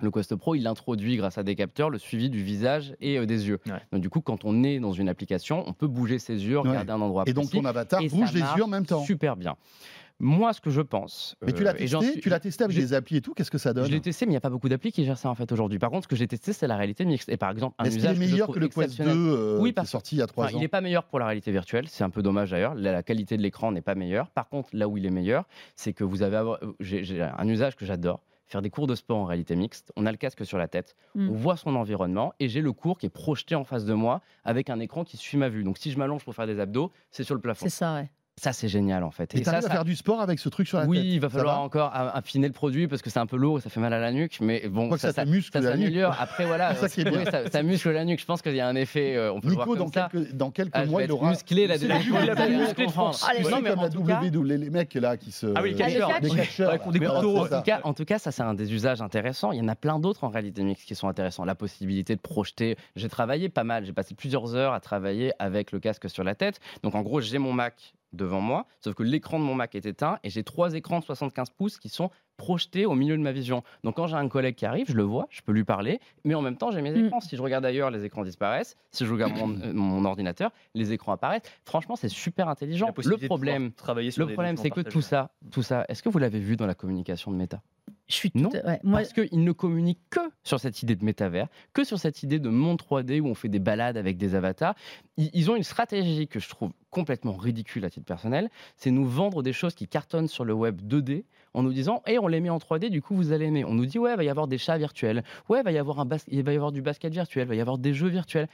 [0.00, 3.26] Le Quest Pro, il introduit grâce à des capteurs le suivi du visage et euh,
[3.26, 3.58] des yeux.
[3.66, 3.72] Ouais.
[3.92, 6.92] Donc du coup, quand on est dans une application, on peut bouger ses yeux, regarder
[6.92, 9.04] un endroit Et donc précis, ton avatar et bouge les yeux en même temps.
[9.04, 9.56] Super bien.
[10.20, 11.36] Moi, ce que je pense.
[11.46, 13.34] Mais tu euh, l'as j'en testé, suis- tu l'as testé avec des applis et tout,
[13.34, 15.04] qu'est-ce que ça donne Je l'ai testé, mais il n'y a pas beaucoup d'applis qui
[15.04, 15.78] gèrent ça en fait aujourd'hui.
[15.78, 17.28] Par contre, ce que j'ai testé, c'est la réalité mixte.
[17.28, 18.82] Et par exemple, un Est-ce qu'il est usage que je meilleur que le Quest 2
[18.84, 19.16] exceptionnel.
[19.16, 20.80] euh, Oui, qui est parce- sorti il y a trois Enfin, ans il n'est pas
[20.80, 22.74] meilleur pour la réalité virtuelle, c'est un peu dommage d'ailleurs.
[22.74, 24.30] La, la qualité de l'écran n'est pas meilleure.
[24.30, 25.44] Par contre, là où il est meilleur,
[25.76, 28.20] c'est que vous avez euh, j'ai j'ai un usage que j'adore.
[28.46, 29.92] Faire des cours de sport en réalité mixte.
[29.94, 31.28] On a le casque sur la tête, Mm.
[31.28, 34.22] on voit son environnement et j'ai le cours qui est projeté en face de moi
[34.44, 35.64] avec un écran qui suit ma vue.
[35.64, 37.66] Donc si je m'allonge pour faire des abdos, c'est sur le plafond.
[37.66, 38.10] C'est ça, ouais.
[38.40, 39.34] Ça, c'est génial en fait.
[39.34, 41.06] Et Et ça, à ça- faire du sport avec ce truc sur la oui, tête
[41.06, 43.68] il va falloir encore affiner le produit parce que c'est un peu lourd et ça
[43.70, 44.38] fait mal à la nuque.
[44.40, 45.96] Mais bon, ça, ça, muscle ça la nuque.
[46.18, 48.20] Après, voilà, ça oui, ça, ça muscle la nuque.
[48.20, 49.16] Je pense qu'il y a un effet.
[49.16, 50.08] euh, on peut le voir comme dans ça.
[50.12, 51.30] quelques, dans quelques Ah, mois, il aura.
[51.30, 52.90] musclé la musclée de.
[52.90, 53.26] France.
[53.28, 55.46] Allez, sais, non, mais comme la cas- WWE, les, mecs là qui se.
[55.54, 56.10] Ah oui, Ah, les catcheurs.
[57.84, 59.52] En tout, cas, ça c'est un des usages intéressants.
[59.52, 61.44] Il y en a plein d'autres en réalité mixte qui sont intéressants.
[61.44, 62.76] La possibilité de projeter.
[62.96, 63.84] J'ai travaillé pas mal.
[63.84, 66.60] J'ai passé plusieurs heures à travailler avec le casque sur la tête.
[66.82, 69.86] Donc en gros, j'ai mon Mac devant moi, sauf que l'écran de mon Mac est
[69.86, 73.32] éteint et j'ai trois écrans de 75 pouces qui sont projetés au milieu de ma
[73.32, 73.62] vision.
[73.82, 76.34] Donc quand j'ai un collègue qui arrive, je le vois, je peux lui parler, mais
[76.34, 77.06] en même temps j'ai mes Mm.
[77.06, 77.20] écrans.
[77.20, 78.76] Si je regarde ailleurs, les écrans disparaissent.
[78.92, 81.42] Si je regarde mon, euh, mon ordinateur, les écrans apparaissent.
[81.64, 82.86] Franchement, c'est super intelligent.
[83.04, 86.08] Le problème, pouvoir travailler sur le problème, c'est que tout ça, tout ça, est-ce que
[86.08, 87.60] vous l'avez vu dans la communication de Meta?
[88.08, 91.04] Je suis Non, à- ouais, moi, parce qu'ils ne communiquent que sur cette idée de
[91.04, 94.34] métavers, que sur cette idée de monde 3D où on fait des balades avec des
[94.34, 94.74] avatars.
[95.18, 99.06] Ils, ils ont une stratégie que je trouve complètement ridicule à titre personnel, c'est nous
[99.06, 102.40] vendre des choses qui cartonnent sur le web 2D en nous disant et on les
[102.40, 103.64] met en 3D du coup vous allez aimer.
[103.64, 105.22] On nous dit ouais, il va y avoir des chats virtuels.
[105.50, 107.54] Ouais, va y avoir un bas- il va y avoir du basket virtuel, il va
[107.56, 108.48] y avoir des jeux virtuels.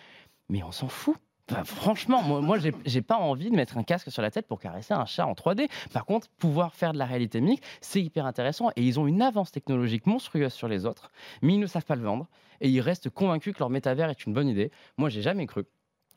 [0.49, 1.17] Mais on s'en fout.
[1.65, 4.59] Franchement, moi, moi j'ai- j'ai pas envie de mettre un casque sur la tête pour
[4.61, 5.69] caresser un chat en 3D.
[5.93, 8.71] Par contre, pouvoir faire de la réalité mixte, c'est hyper intéressant.
[8.77, 11.11] Et ils ont une avance technologique monstrueuse sur les autres,
[11.43, 12.29] mais ils ne savent pas le vendre.
[12.63, 14.71] Et ils restent convaincus que leur métavers est une bonne idée.
[14.97, 15.65] Moi, j'ai jamais cru.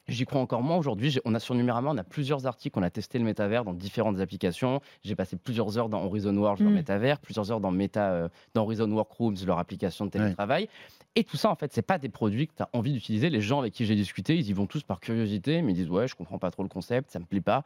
[0.08, 1.20] J'y crois encore moins aujourd'hui.
[1.26, 4.20] On a sur Numérama, on a plusieurs articles, on a testé le métavers dans différentes
[4.20, 4.80] applications.
[5.04, 6.76] J'ai passé plusieurs heures dans Horizon World, leur Mm.
[6.76, 10.70] métavers, plusieurs heures dans Meta, euh, dans Horizon Workrooms, leur application de télétravail.
[11.16, 13.30] Et tout ça, en fait, c'est pas des produits que tu as envie d'utiliser.
[13.30, 15.90] Les gens avec qui j'ai discuté, ils y vont tous par curiosité, mais ils disent
[15.90, 17.64] ouais, je comprends pas trop le concept, ça me plaît pas.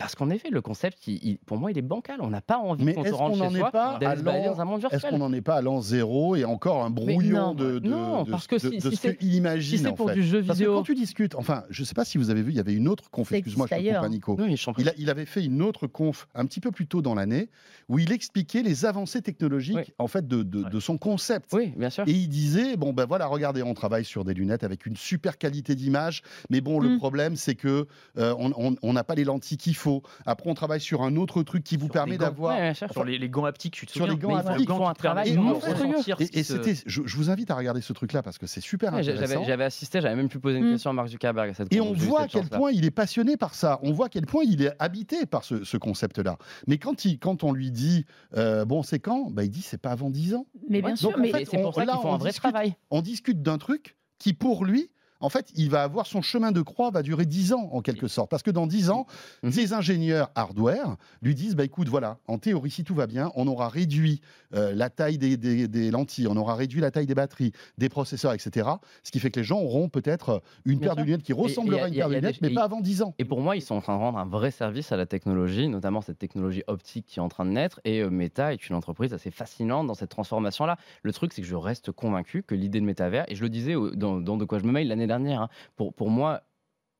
[0.00, 2.16] Parce qu'en effet, le concept, il- il- pour moi, il est bancal.
[2.22, 4.60] On n'a pas envie Mais qu'on chez n'en est soi pas à d'aller se dans
[4.60, 7.54] un monde Est-ce qu'on n'en est pas à l'an zéro et encore un brouillon non,
[7.54, 9.94] de, de, non, de- parce que si- de si ce c'est- imagine Si c'est en
[9.94, 12.06] pour fait du jeu Parce que vidéo, quand tu discutes, enfin, je ne sais pas
[12.06, 14.02] si vous avez vu, il y avait une autre conf, excuse-moi, je coupe, ailleurs.
[14.02, 14.36] hein, Nico.
[14.40, 14.56] oui.
[14.78, 17.50] Il, a- il avait fait une autre conf un petit peu plus tôt dans l'année
[17.90, 19.84] où il expliquait les avancées technologiques Oui.
[19.98, 21.52] en fait de, son concept.
[21.52, 22.04] Oui, bien sûr.
[22.06, 25.36] Et il disait bon ben voilà regardez on travaille sur des lunettes avec une super
[25.36, 26.98] qualité d'image mais bon le Mm.
[26.98, 27.86] problème c'est que
[28.16, 28.34] euh,
[28.82, 29.89] on n'a pas les lentilles qu'il faut
[30.26, 32.26] après on travaille sur un autre truc qui vous Sur permet gants.
[32.26, 32.72] d'avoir Ouais.
[32.74, 34.88] Sur les, les gants haptiques, tu te Sur les gants haptiques, un ils font gant
[34.88, 36.26] un travail de monstrueux.
[36.32, 38.92] et, c'était je, je vous invite à regarder ce truc là parce que c'est super
[38.92, 40.72] Ouais, intéressant J'avais assisté, j'avais même pu poser une Mm.
[40.72, 43.36] question à Mark Zuckerberg à cette Et on voit à quel point il est passionné
[43.36, 43.78] par ça.
[43.82, 46.36] On voit à quel point il est habité par ce, ce concept-là.
[46.66, 48.04] Mais quand, il, quand on lui dit,
[48.36, 49.30] euh, bon, c'est quand?
[49.30, 50.46] Bah, Il dit, c'est pas avant 10 ans.
[50.68, 52.74] Mais bien sûr, mais c'est pour ça font on un vrai travail.
[52.90, 54.90] On discute d'un truc qui, pour lui,
[55.20, 58.08] en fait, il va avoir son chemin de croix va durer 10 ans, en quelque
[58.08, 58.30] sorte.
[58.30, 59.06] Parce que dans 10 ans,
[59.42, 59.52] Mhm.
[59.52, 63.46] ces ingénieurs hardware lui disent, bah, écoute, voilà, en théorie, si tout va bien, on
[63.46, 64.20] aura réduit
[64.54, 67.88] euh, la taille des, des- des lentilles, on aura réduit la taille des batteries, des
[67.88, 68.68] processeurs, etc.
[69.04, 71.84] Ce qui fait que les gens auront peut-être une Bien paire de lunettes qui ressemblera
[71.84, 73.14] à une paire de des- lunettes, mais et- pas avant 10 ans.
[73.18, 75.68] Et pour moi, ils sont en train de rendre un vrai service à la technologie,
[75.68, 77.80] notamment cette technologie optique qui est en train de naître.
[77.84, 80.76] Et euh, Meta est une entreprise assez fascinante dans cette transformation-là.
[81.02, 83.74] Le truc, c'est que je reste convaincu que l'idée de métavers, et je le disais
[83.94, 86.42] dans De quoi je me mail l'année hein, pour, pour moi,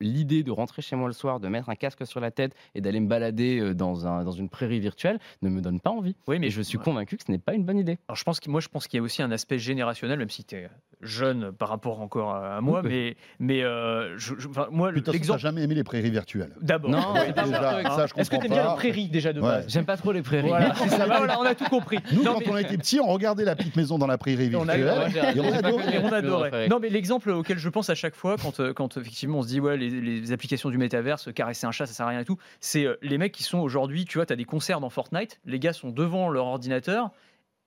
[0.01, 2.81] l'idée de rentrer chez moi le soir, de mettre un casque sur la tête et
[2.81, 6.15] d'aller me balader euh, dans, un, dans une prairie virtuelle ne me donne pas envie.
[6.27, 6.83] Oui, mais je suis ouais.
[6.83, 7.97] convaincu que ce n'est pas une bonne idée.
[8.07, 10.29] Alors je pense que moi je pense qu'il y a aussi un aspect générationnel, même
[10.29, 10.69] si tu es
[11.01, 12.89] jeune par rapport encore à moi, Oui.
[12.89, 16.53] mais mais euh, je, je- enfin, moi l'exemple jamais aimé les prairies virtuelles.
[16.61, 16.91] d'abord.
[16.91, 18.05] Non, Ouais, hein.
[18.17, 18.69] Est-ce que t'aimes bien pas.
[18.71, 19.47] les prairies déjà de Ouais.
[19.47, 19.65] base?
[19.67, 20.47] J'aime pas trop les prairies.
[20.49, 20.73] Voilà,
[21.17, 21.97] voilà, on a tout compris.
[22.13, 24.49] Nous, Non, quand mais- on était petits, on regardait la petite maison dans la prairie
[24.49, 24.91] virtuelle.
[24.93, 26.49] On adorait.
[26.51, 26.69] Et on.
[26.69, 29.47] Non, mais l'exemple auquel je pense à chaque fois, quand, euh, quand effectivement on se
[29.47, 32.25] dit, ouais, les, les applications du métaverse, caresser un chat, ça sert à rien et
[32.25, 34.89] tout, c'est euh, les mecs qui sont aujourd'hui, tu vois, tu as des concerts dans
[34.89, 37.11] Fortnite, les gars sont devant leur ordinateur,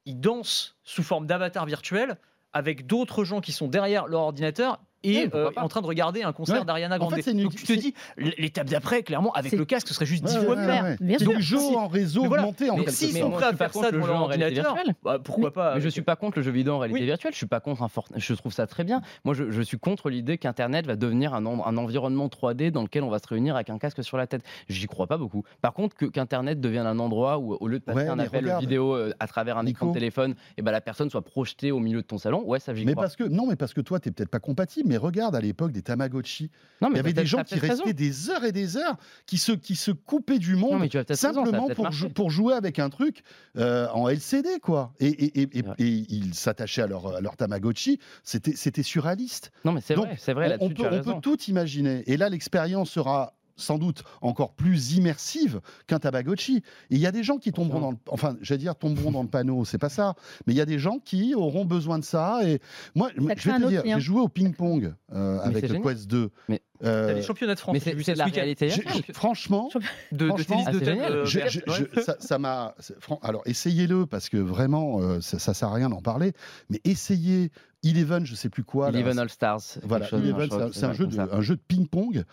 [0.06, 2.18] ils dansent sous forme d'avatar virtuel
[2.52, 6.32] avec d'autres gens qui sont derrière leur ordinateur et euh, en train de regarder un
[6.32, 6.64] concert Ouais.
[6.64, 7.14] d'Ariana En Grande.
[7.14, 10.06] fait, c'est une- Donc tu te dis, l'étape d'après, clairement, avec le casque, ce serait
[10.06, 11.16] juste Ouais, 10 ouais, fois ouais, mieux.
[11.18, 12.42] du jeu Si- en réseau mais voilà.
[12.44, 14.94] augmenté en s'ils Mais sont prêts à faire ça jeu leur en réalité ordinateur, virtuelle.
[15.02, 17.06] bah, pourquoi pas Mais je avec- suis pas contre le jeu vidéo en réalité Oui.
[17.06, 17.32] virtuelle.
[17.32, 19.00] Je suis pas contre un Fort- Je trouve ça très bien.
[19.24, 22.82] Moi, je, je suis contre l'idée qu'Internet va devenir un, en- un environnement 3D dans
[22.82, 24.42] lequel on va se réunir avec un casque sur la tête.
[24.68, 25.42] J'y crois pas beaucoup.
[25.60, 28.94] Par contre, que qu'Internet devienne un endroit où, au lieu de passer un appel vidéo
[28.94, 32.00] euh, à travers un écran de téléphone, et ben la personne soit projetée au milieu
[32.02, 33.04] de ton salon, ouais, ça j'y Mais crois.
[33.04, 34.88] parce que non, mais parce que toi, t'es peut-être pas compatible.
[34.94, 37.84] Mais regarde à l'époque des Tamagotchi, Non, il y avait des gens qui restaient raison.
[37.92, 41.68] des heures et des heures, qui se qui se coupaient du monde Non, raison, simplement
[41.70, 41.98] pour, marché.
[41.98, 43.24] jou- pour jouer avec un truc
[43.56, 44.92] euh, en LCD, quoi.
[45.00, 45.74] Et, et, et, et- vrai.
[45.80, 47.98] et ils s'attachaient à leur, à leur Tamagotchi.
[48.22, 49.50] C'était surréaliste.
[49.64, 52.04] Non, mais c'est vrai, c'est vrai on, peut tout imaginer.
[52.06, 56.56] Et là, l'expérience sera sans doute encore plus immersive qu'un Tamagotchi.
[56.58, 56.62] Et
[56.96, 59.28] il y a des gens qui tomberont dans le, enfin, j'allais dire tomberont dans le
[59.28, 60.14] panneau, c'est pas ça.
[60.46, 62.40] Mais il y a des gens qui auront besoin de ça.
[62.44, 62.60] Et
[62.94, 65.78] moi, je vais te dire, j'ai joué au ping-pong euh, avec le.
[65.80, 66.30] Quest 2.
[66.48, 67.72] Mais- Euh, T'as les championnats de France.
[67.72, 68.68] Mais j'ai c'est vu c'est ça de la réalité
[69.14, 69.70] franchement,
[70.12, 71.88] de, de franchement, tennis de euh, je- vert, je- ouais.
[71.94, 72.74] je- ça- ça m'a.
[73.22, 76.32] Alors, essayez-le parce que vraiment, euh, ça, ça sert à rien d'en parler.
[76.68, 77.50] Mais essayez
[77.84, 78.90] Eleven, je sais plus quoi.
[78.90, 79.60] là, Eleven All Stars.
[79.84, 81.28] Voilà, c'est un- que c'est un, ouais, jeu comme de, ça.
[81.32, 82.24] un jeu de ping-pong.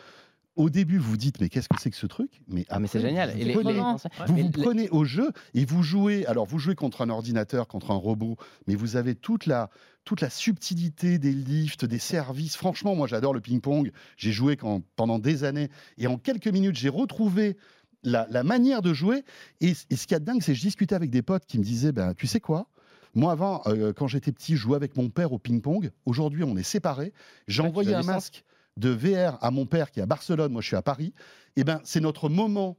[0.57, 2.41] Au début, vous dites, mais qu'est-ce que c'est que ce truc?
[2.47, 3.31] Mais Ah, mais c'est après, génial.
[3.31, 6.25] Vous, Et les- prenez, les- vous, vous prenez au jeu et vous jouez.
[6.25, 8.35] Alors, vous jouez contre un ordinateur, contre un robot,
[8.67, 9.69] mais vous avez toute la,
[10.03, 12.57] toute la subtilité des lifts, des services.
[12.57, 13.91] Franchement, moi, j'adore le ping-pong.
[14.17, 17.57] J'ai joué quand, pendant des années et en quelques minutes, j'ai retrouvé.
[18.03, 19.23] La, la manière de jouer.
[19.59, 21.45] Et, et ce qu'il y a de dingue, c'est que je discutais avec des potes
[21.45, 22.67] qui me disaient ben, Tu sais quoi?
[23.13, 25.91] Moi, avant, euh, quand j'étais petit, je jouais avec mon père au ping-pong.
[26.07, 27.13] Aujourd'hui, on est séparés.
[27.47, 28.43] J'ai envoyé un masque
[28.77, 30.51] de VR à mon père qui est à Barcelone.
[30.51, 31.13] Moi, je suis à Paris.
[31.55, 32.77] Et ben, c'est notre moment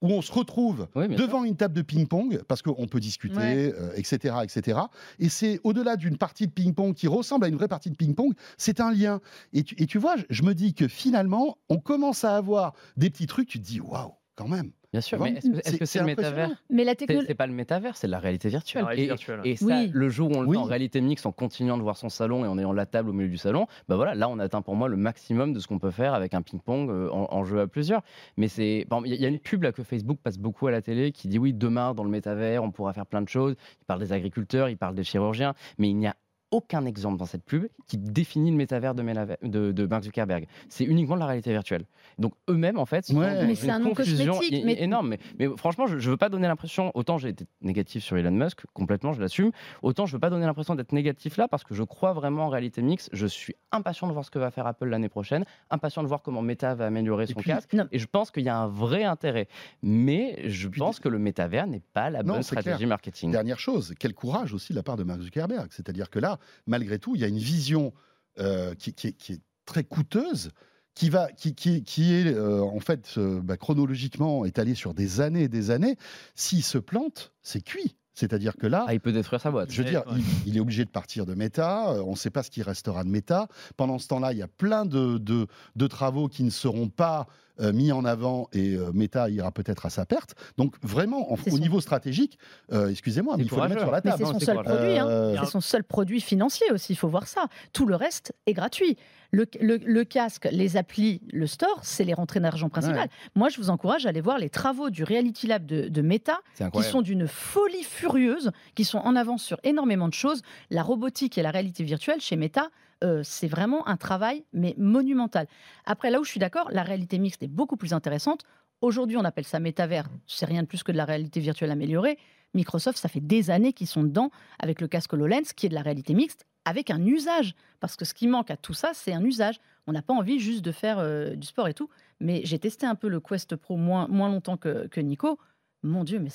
[0.00, 3.72] où on se retrouve Oui, devant une table de ping-pong parce qu'on peut discuter, Ouais.
[3.78, 4.80] euh, etc., etc.
[5.20, 8.32] Et c'est au-delà d'une partie de ping-pong qui ressemble à une vraie partie de ping-pong,
[8.58, 9.20] c'est un lien.
[9.52, 12.72] Et tu, et tu vois, je- je me dis que finalement, on commence à avoir
[12.96, 13.48] des petits trucs.
[13.48, 14.12] Tu te dis, waouh.
[14.34, 14.72] quand même.
[14.92, 16.50] Bien sûr, mais est-ce que est-ce c'est- que c'est le métavers?
[16.68, 17.26] Mais la C'est technologie.
[17.28, 18.82] c'est pas le métavers, c'est la réalité virtuelle.
[18.82, 19.40] La réalité et, virtuelle.
[19.44, 19.90] et ça, Oui.
[19.92, 20.56] le jour où on le Oui.
[20.56, 23.08] fait en réalité mixte, en continuant de voir son salon et en ayant la table
[23.08, 25.66] au milieu du salon, bah voilà, là on atteint pour moi le maximum de ce
[25.66, 28.02] qu'on peut faire avec un ping-pong euh, en, en jeu à plusieurs.
[28.36, 30.18] Mais c'est, par exemple, il y a- il y a une pub là que Facebook
[30.22, 33.06] passe beaucoup à la télé qui dit oui, demain dans le métavers, on pourra faire
[33.06, 33.54] plein de choses.
[33.80, 36.14] Il parle des agriculteurs, il parle des chirurgiens, mais il n'y a
[36.52, 40.46] aucun exemple dans cette pub qui définit le métavers de, Mélave- de, de Mark Zuckerberg.
[40.68, 41.84] C'est uniquement de la réalité virtuelle.
[42.18, 43.34] Donc eux-mêmes, en fait, sont Ouais.
[43.40, 45.08] dans Mais c'est une un confusion mais- énorme.
[45.08, 48.30] Mais, mais franchement, je ne veux pas donner l'impression, autant j'ai été négatif sur Elon
[48.30, 49.50] Musk, complètement, je l'assume,
[49.82, 52.48] autant je veux pas donner l'impression d'être négatif là, parce que je crois vraiment en
[52.48, 53.08] réalité mixte.
[53.12, 56.22] Je suis impatient de voir ce que va faire Apple l'année prochaine, impatient de voir
[56.22, 57.72] comment Meta va améliorer son puis- casque.
[57.72, 57.86] Non.
[57.92, 59.48] Et je pense qu'il y a un vrai intérêt.
[59.82, 62.88] Mais je Puis- pense que le métavers n'est pas la Non, bonne stratégie clair.
[62.88, 63.30] marketing.
[63.32, 65.68] Dernière chose, quel courage aussi de la part de Mark Zuckerberg.
[65.70, 67.92] C'est-à-dire que là, malgré tout, il y a une vision
[68.38, 70.50] euh, qui, qui est, qui est très coûteuse,
[70.94, 75.20] qui, va, qui, qui, qui est euh, en fait euh, bah, chronologiquement étalée sur des
[75.20, 75.96] années et des années.
[76.34, 77.96] S'il se plante, c'est cuit.
[78.14, 79.70] C'est-à-dire que là, Ah, il peut détruire sa boîte.
[79.72, 80.18] je veux Ouais, dire, ouais.
[80.44, 81.92] il, il est obligé de partir de Meta.
[81.94, 83.48] euh, On ne sait pas ce qui restera de Meta.
[83.78, 87.26] Pendant ce temps-là, il y a plein de, de- de travaux qui ne seront pas
[87.62, 90.34] euh, mis en avant et euh, Meta ira peut-être à sa perte.
[90.58, 92.38] Donc vraiment, en- au son- niveau stratégique,
[92.72, 94.16] euh, excusez-moi, mais il faut le mettre sur la table.
[94.18, 94.32] c'est hein.
[94.32, 94.98] son seul produit.
[94.98, 95.34] hein.
[95.44, 97.46] C'est son seul produit financier aussi, il faut voir ça.
[97.72, 98.96] Tout le reste est gratuit.
[99.34, 103.08] Le, le- le casque, les applis, le store, c'est les rentrées d'argent principales.
[103.34, 106.40] Moi, je vous encourage à aller voir les travaux du Reality Lab de, de Meta,
[106.74, 110.42] qui sont d'une folie furieuse, qui sont en avance sur énormément de choses.
[110.70, 112.68] La robotique et la réalité virtuelle chez Meta,
[113.02, 115.46] euh, c'est vraiment un travail, mais monumental.
[115.84, 118.44] Après, là où je suis d'accord, la réalité mixte est beaucoup plus intéressante.
[118.80, 120.08] Aujourd'hui, on appelle ça métavers.
[120.26, 122.18] C'est rien de plus que de la réalité virtuelle améliorée.
[122.54, 125.74] Microsoft, ça fait des années qu'ils sont dedans avec le casque HoloLens, qui est de
[125.74, 127.54] la réalité mixte, avec un usage.
[127.80, 129.58] Parce que ce qui manque à tout ça, c'est un usage.
[129.86, 131.88] On n'a pas envie juste de faire euh, du sport et tout.
[132.20, 135.38] Mais j'ai testé un peu le Quest Pro moins, longtemps que Nico.
[135.84, 136.28] Mon Dieu, mais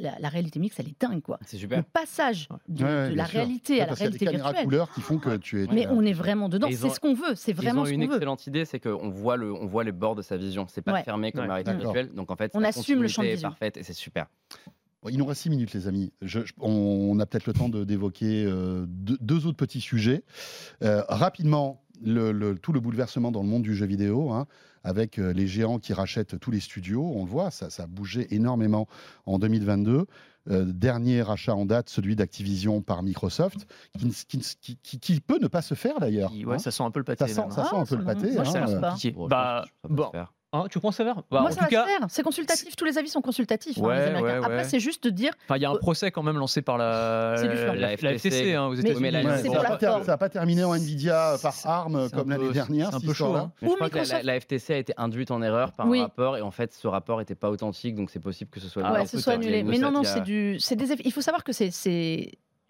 [0.00, 1.38] la, la réalité mixte, elle est dingue, quoi.
[1.44, 1.84] C'est Le super.
[1.84, 3.38] passage de, Ouais, ouais, de bien la sûr.
[3.40, 4.64] réalité Ouais, à la parce qu'il y a des réalité caméras virtuelle.
[4.66, 5.66] couleurs qui font que tu es.
[5.72, 6.68] Mais on est vraiment dedans.
[6.68, 7.34] Ils C'est ce qu'on veut.
[7.34, 8.14] C'est Ils vraiment ont ce une qu'on veut.
[8.16, 10.66] excellente idée, c'est qu'on voit, le, on voit les bords de sa vision.
[10.68, 11.02] C'est pas Ouais.
[11.02, 11.48] fermé comme Ouais.
[11.48, 12.12] la réalité virtuelle.
[12.14, 14.26] Donc en fait, On assume le champ de parfaite et c'est super.
[15.10, 16.12] Il nous reste six minutes, les amis.
[16.22, 20.22] Je- je- on a peut-être le temps de- d'évoquer euh, deux, deux autres petits sujets.
[20.84, 24.46] Euh, rapidement, le- le- tout le bouleversement dans le monde du jeu vidéo, hein,
[24.84, 27.04] avec euh, les géants qui rachètent tous les studios.
[27.14, 28.86] On le voit, ça, ça a bougé énormément
[29.26, 30.06] en 2022.
[30.50, 33.64] Euh, dernier rachat en date, celui d'Activision par Microsoft,
[34.28, 36.32] qui, peut ne pas se faire d'ailleurs.
[36.32, 36.58] Ouais, hein.
[36.58, 37.28] ça sent un peu le pâté.
[37.28, 37.64] Ça sent, ça hein.
[37.64, 38.32] sent Ah, un peu le pâté.
[38.32, 38.80] moi, hein.
[38.80, 38.96] pas.
[39.28, 40.10] Bah, peut bon.
[40.54, 42.00] Hein, tu penses sévère bah, Moi, En ça tout va cas, se faire.
[42.10, 42.76] C'est consultatif.
[42.76, 43.78] Tous les avis sont consultatifs.
[43.78, 44.24] hein, Ouais, les Américains.
[44.26, 44.64] ouais, Après, ouais.
[44.64, 45.32] c'est juste de dire.
[45.46, 48.66] enfin, il y a un procès quand même lancé par la, la, La FTC, hein,
[48.66, 49.10] aux Mais- États-Unis.
[49.42, 52.90] ça n'a pas, ça terminé en Nvidia par arme comme l'année peu- dernière.
[52.90, 53.40] c'est un peu chaud, histoire-là.
[53.40, 53.52] hein.
[53.62, 54.24] Mais je Ou crois que la, Microsoft.
[54.26, 56.00] la- la FTC a été induite en erreur par Oui.
[56.00, 58.68] un rapport et en fait ce rapport n'était pas authentique donc c'est possible que ce
[58.68, 59.42] soit ouais, un ce peu soit tard.
[59.42, 59.70] Il y a annulé.
[59.72, 60.92] Mais non, non, c'est du, des.
[61.04, 61.70] Il faut savoir que ces,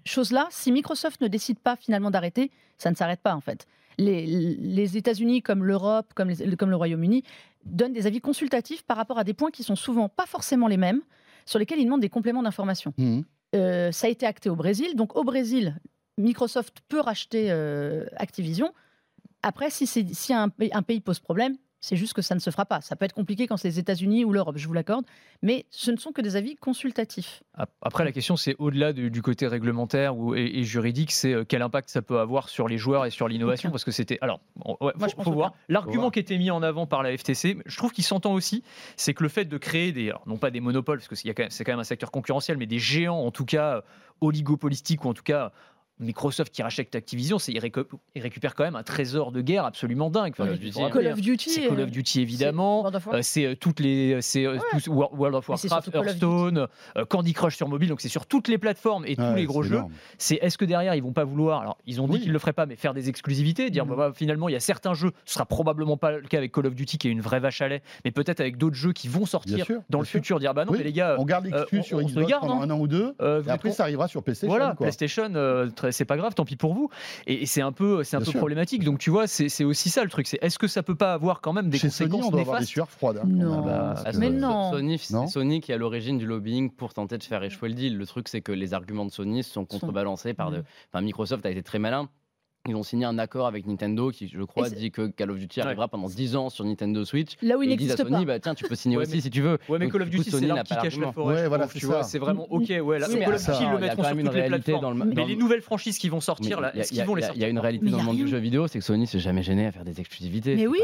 [0.04, 3.66] choses-là, si Microsoft ne décide pas finalement d'arrêter, ça ne s'arrête pas en fait.
[3.98, 6.30] Les, les États-Unis, comme l'Europe, comme
[6.70, 7.24] le Royaume-Uni,
[7.64, 10.76] donnent des avis consultatifs par rapport à des points qui sont souvent pas forcément les
[10.76, 11.00] mêmes,
[11.46, 12.94] sur lesquels ils demandent des compléments d'information.
[12.98, 13.24] Mhm.
[13.54, 14.94] Euh, ça a été acté au Brésil.
[14.96, 15.80] Donc au Brésil,
[16.18, 18.72] Microsoft peut racheter euh, Activision.
[19.42, 22.80] Après, si, si un pays pose problème, c'est juste que ça ne se fera pas.
[22.80, 25.04] Ça peut être compliqué quand c'est les États-Unis ou l'Europe, je vous l'accorde.
[25.42, 27.42] Mais ce ne sont que des avis consultatifs.
[27.54, 31.32] Ap- Après, la question, c'est au-delà du, du côté réglementaire ou, et, et juridique, c'est
[31.34, 33.70] euh, quel impact ça peut avoir sur les joueurs et sur l'innovation.
[33.70, 34.16] Parce que c'était.
[34.22, 35.52] Alors, bon, ouais, Moi, faut, je faut voir.
[35.68, 38.62] L'argument qui était mis en avant par la FTC, je trouve qu'il s'entend aussi,
[38.96, 40.08] c'est que le fait de créer des.
[40.08, 42.10] alors, non pas des monopoles, parce que c'est quand, même- c'est quand même un secteur
[42.12, 43.82] concurrentiel, mais des géants, en tout cas,
[44.20, 45.52] oligopolistiques ou en tout cas.
[45.98, 47.84] Microsoft qui rachète Activision, c'est il, récu-
[48.14, 50.32] il récupère quand même un trésor de guerre absolument dingue.
[50.36, 50.80] Enfin, Call Duty.
[50.92, 51.50] Call of Duty.
[51.50, 52.86] C'est Call euh, of Duty c'est évidemment.
[53.12, 55.96] Euh, c'est euh, toutes les, c'est euh, World of Warcraft, of Duty.
[55.98, 56.66] Hearthstone,
[56.96, 59.44] euh, Candy Crush sur mobile, donc c'est sur toutes les plateformes et tous Ouais, les
[59.44, 59.80] gros jeux.
[60.18, 62.20] C'est est-ce que derrière ils vont pas vouloir, alors ils ont dit Oui.
[62.22, 63.90] qu'ils le feraient pas, mais faire des exclusivités, dire Mhm.
[63.90, 66.52] bah, bah, finalement il y a certains jeux, ce sera probablement pas le cas avec
[66.52, 68.92] Call of Duty qui est une vraie vache à lait, mais peut-être avec d'autres jeux
[68.92, 70.18] qui vont sortir sûr, dans le sûr.
[70.18, 72.26] futur, dire bah non Oui, mais les gars, On garde l'exclu on- sur on Xbox
[72.26, 72.64] garde, pendant hein.
[72.64, 73.14] un an ou deux.
[73.20, 74.48] euh, Et après, ça arrivera sur PlayStation.
[74.54, 74.74] voilà.
[74.74, 75.30] PlayStation,
[75.90, 76.88] c'est pas grave, tant pis pour vous.
[77.26, 78.38] Et, et c'est un peu, c'est un Bien peu sûr.
[78.40, 78.84] problématique.
[78.84, 80.26] Donc tu vois, c'est aussi ça le truc.
[80.26, 82.40] C'est est-ce que ça peut pas avoir quand même des Chez Sony, conséquences on doit
[82.42, 83.18] avoir des néfastes sueurs froides.
[83.22, 83.62] hein, Non.
[83.64, 84.70] Bah, Ah, que- mais non.
[84.72, 87.68] Sony, c'est Non Sony qui est à l'origine du lobbying pour tenter de faire échouer
[87.70, 87.96] le deal.
[87.98, 90.62] Le truc, c'est que les arguments de Sony sont contrebalancés par de.
[90.92, 92.08] Enfin, Microsoft a été très malin.
[92.68, 95.58] Ils ont signé un accord avec Nintendo qui, je crois, dit que Call of Duty
[95.58, 95.66] Ouais.
[95.66, 97.32] arrivera pendant 10 ans sur Nintendo Switch.
[97.42, 98.34] Là où il Et ils disent à n'existe Sony, pas.
[98.34, 99.58] bah tiens, tu peux signer Ouais, aussi mais- si tu veux.
[99.68, 101.34] Ouais, mais Donc, Call of Duty, Sony c'est n'a l'arbre qui pas cache la forêt.
[101.42, 102.04] Ouais, voilà, c'est tu vois.
[102.04, 102.08] ça.
[102.08, 102.68] C'est vraiment OK.
[102.68, 103.40] Ouais, là, Call of.
[103.46, 105.04] Duty, ils le quand sur toutes les plateformes.
[105.08, 107.24] Mais dans les le- nouvelles franchises qui vont sortir, Mais là, est-ce qu'ils vont les
[107.24, 108.78] a- Il y a sortir une réalité dans il le monde du jeu vidéo, c'est
[108.78, 110.54] que Sony s'est jamais gêné à faire des exclusivités.
[110.54, 110.78] Mais oui,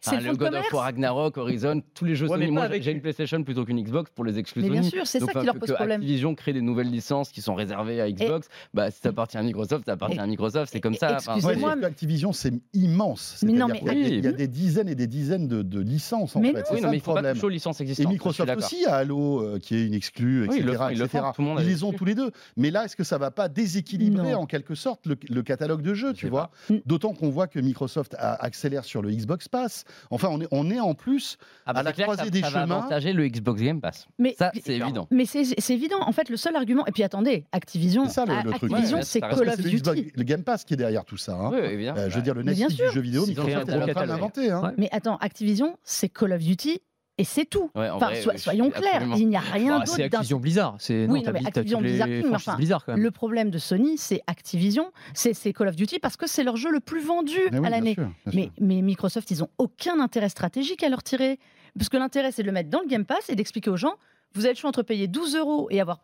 [0.00, 0.72] c'est le God of.
[0.72, 2.46] War, Ragnarok, Horizon, tous les jeux Sony.
[2.46, 4.90] pas Moi, j'ai une PlayStation plutôt qu'une Xbox pour les exclus Mais bien Sony.
[4.92, 6.00] sûr, c'est ça qui leur pose problème.
[6.00, 8.46] Activision crée des nouvelles licences qui sont réservées à Xbox.
[8.72, 10.70] Bah, si ça appartient à Microsoft, ça appartient à Microsoft.
[10.72, 11.18] C'est comme ça.
[11.28, 13.42] Excusez-moi, Activision, c'est immense.
[13.44, 14.36] Mais non, C'est-à-dire mais- qu'il y a- il y a Oui.
[14.36, 16.58] des dizaines et des dizaines de, de licences, en Mais fait.
[16.58, 16.64] non.
[16.70, 17.34] Oui, ça non, mais il faut pas problème.
[17.34, 18.04] toucher aux licences Et existantes.
[18.04, 20.60] je suis Microsoft aussi a Halo, euh, qui est une exclue, Oui, etc.
[20.60, 21.24] ils le font, ils le etc.
[21.26, 22.30] font, tout le monde a Ils les ont tous les deux.
[22.56, 24.40] Mais là, est-ce que ça va pas déséquilibrer Non.
[24.40, 26.50] en quelque sorte le, le catalogue de jeux, Je tu vois?
[26.68, 26.74] pas.
[26.86, 29.84] D'autant qu'on voit que Microsoft a- accélère sur le Xbox Pass.
[30.10, 32.50] Enfin, on est, on est en plus Ah bah, à la croisée ça- des ça
[32.50, 32.76] va chemins.
[32.78, 34.06] avantager le Xbox Game Pass.
[34.18, 35.06] Mais, Ça, c'est évident.
[35.10, 35.98] mais c'est évident.
[36.00, 36.86] En fait, le seul argument.
[36.86, 38.70] Et puis attendez, Activision, C'est ça, le- le truc.
[38.72, 40.12] Activision, c'est Call of Duty.
[40.14, 41.34] le Game Pass qui est derrière tout ça.
[41.34, 41.50] hein.
[41.52, 41.88] Oui.
[41.88, 42.68] Euh, je veux dire, le sûr.
[42.68, 44.50] du jeu vidéo, Ils ont Microsoft est un en gros train l'inventer.
[44.50, 44.72] hein.
[44.78, 46.80] Mais attends, Activision, c'est Call of Duty
[47.16, 47.70] et c'est tout.
[47.76, 49.96] Ouais, en Enfin, vrai, so- soyons clairs, absolument- il n'y a rien Bah, d'autre.
[49.96, 50.76] c'est Activision Blizzard.
[50.80, 53.02] C'est Oui, non, non, Activision les Blizzard franchises enfin, Blizzard quand même.
[53.02, 56.70] Le problème de Sony, c'est Activision, c'est Call of Duty parce que c'est leur jeu
[56.72, 57.96] le plus vendu Mais oui, à l'année.
[58.32, 58.50] Mais,
[58.82, 61.38] Microsoft, ils ont aucun intérêt stratégique à leur tirer.
[61.78, 63.94] Parce que l'intérêt, c'est de le mettre dans le Game Pass et d'expliquer aux gens
[64.36, 66.00] vous avez le choix entre payer 12 euros et avoir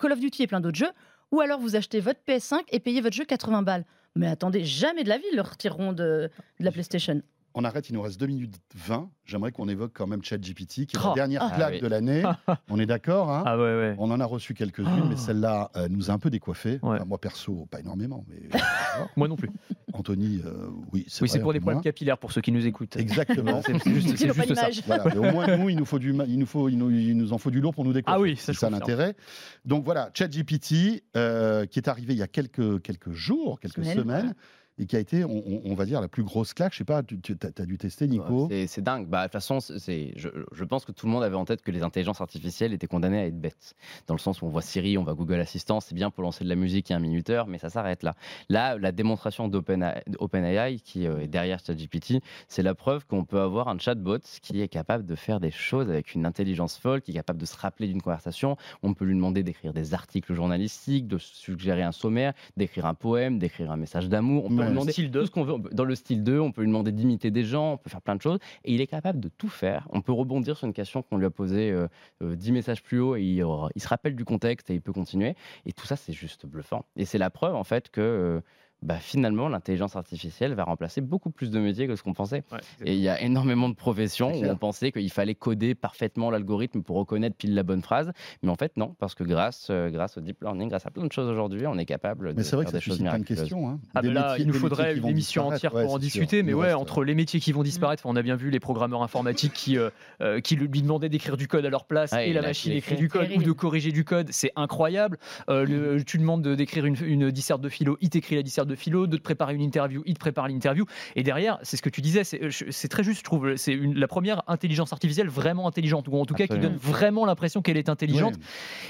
[0.00, 0.90] Call of Duty et plein d'autres jeux,
[1.30, 3.84] ou alors vous achetez votre PS5 et payez votre jeu 80 balles.
[4.16, 7.20] Mais attendez, jamais de la vie, ils le retireront de, de la PlayStation.
[7.58, 9.08] On arrête, il nous reste 2 minutes 20.
[9.24, 11.14] J'aimerais qu'on évoque quand même ChatGPT, qui est la Oh.
[11.14, 11.54] dernière Ah.
[11.56, 11.80] claque oui.
[11.80, 12.22] de l'année.
[12.68, 13.44] On est d'accord hein?
[13.46, 13.94] Ah ouais, ouais.
[13.98, 15.06] On en a reçu quelques-unes, Oh.
[15.08, 16.78] mais celle-là euh, nous a un peu décoiffé.
[16.82, 16.98] Ouais.
[17.06, 18.48] moi, perso, pas énormément, mais
[19.16, 19.48] Moi non plus.
[19.94, 21.82] Anthony, euh, oui, c'est Oui, c'est pour peu problèmes moins.
[21.82, 22.94] capillaires pour ceux qui nous écoutent.
[22.96, 23.62] Exactement.
[23.66, 24.68] C'est juste, pas juste ça.
[24.86, 27.16] Voilà, mais au moins, nous, il nous faut du, il nous faut, il nous, il
[27.16, 28.18] nous en faut du lourd pour nous décoiffer.
[28.18, 29.16] Ah oui, ça, ça l'intérêt.
[29.64, 33.96] Donc voilà, ChatGPT, euh, qui est arrivé il y a quelques, quelques jours, quelques Semaines.
[33.96, 34.34] semaines,
[34.78, 36.72] et qui a été, on, va dire, la plus grosse claque.
[36.72, 38.48] Je sais pas, tu, as, dû tester, Nico.
[38.50, 39.06] C'est- C'est dingue.
[39.08, 41.62] Bah, de toute façon, c'est- je, je pense que tout le monde avait en tête
[41.62, 43.74] que les intelligences artificielles étaient condamnées à être bêtes.
[44.06, 46.44] Dans le sens où on voit Siri, on voit Google Assistant, c'est bien pour lancer
[46.44, 48.14] de la musique et un minuteur, mais ça s'arrête là.
[48.48, 53.40] Là, la démonstration d'OpenAI OpenAI, qui euh, est derrière ChatGPT, c'est la preuve qu'on peut
[53.40, 57.12] avoir un chatbot qui est capable de faire des choses avec une intelligence folle, qui
[57.12, 58.56] est capable de se rappeler d'une conversation.
[58.82, 63.38] On peut lui demander d'écrire des articles journalistiques, de suggérer un sommaire, d'écrire un poème,
[63.38, 64.44] d'écrire un message d'amour.
[64.44, 64.70] On peut Ouais.
[64.70, 65.52] lui demander Style tout ce qu'on veut.
[65.54, 67.90] On peut- Dans le style 2, on peut lui demander d'imiter des gens, on peut
[67.90, 68.38] faire plein de choses.
[68.64, 69.86] Et il est capable de tout faire.
[69.90, 71.88] On peut rebondir sur une question qu'on lui a posée euh,
[72.22, 74.80] euh, 10 messages plus haut et il, aura- il se rappelle du contexte et il
[74.80, 75.34] peut continuer.
[75.66, 76.84] Et tout ça, c'est juste bluffant.
[76.96, 78.40] Et c'est la preuve, en fait, que euh,
[78.82, 82.44] bah, finalement, l'intelligence artificielle va remplacer beaucoup plus de métiers que ce qu'on pensait.
[82.52, 86.30] Ouais, Et il y a énormément de professions où on pensait qu'il fallait coder parfaitement
[86.30, 88.12] l'algorithme pour reconnaître pile la bonne phrase.
[88.42, 91.04] Mais en fait, non, parce que grâce, euh, grâce au deep learning, grâce à plein
[91.06, 92.96] de choses aujourd'hui, on est capable de Mais c'est vrai faire que ça des choses
[92.96, 93.68] suscite plein de questions.
[93.68, 93.80] hein.
[93.94, 96.00] Ah ben là, métiers- il nous faudrait une émission entière Ouais, pour en sûr.
[96.00, 98.60] discuter, mais ouais, reste, entre les métiers qui vont disparaître, on a bien vu les
[98.60, 102.32] programmeurs informatiques qui, euh, euh, qui lui demandaient d'écrire du code à leur place et
[102.32, 105.18] la machine écrit du code ou de corriger du code, c'est incroyable.
[105.48, 108.65] Euh, le- tu demandes de- d'écrire une, une disserte de philo, il t'écrit la disserte
[108.66, 110.84] de philo, de te préparer une interview, il te prépare l'interview.
[111.14, 113.56] Et derrière, c'est ce que tu disais, c'est euh, très juste, je trouve.
[113.56, 117.62] C'est la première intelligence artificielle vraiment intelligente, ou en tout cas qui donne vraiment l'impression
[117.62, 118.34] qu'elle est intelligente.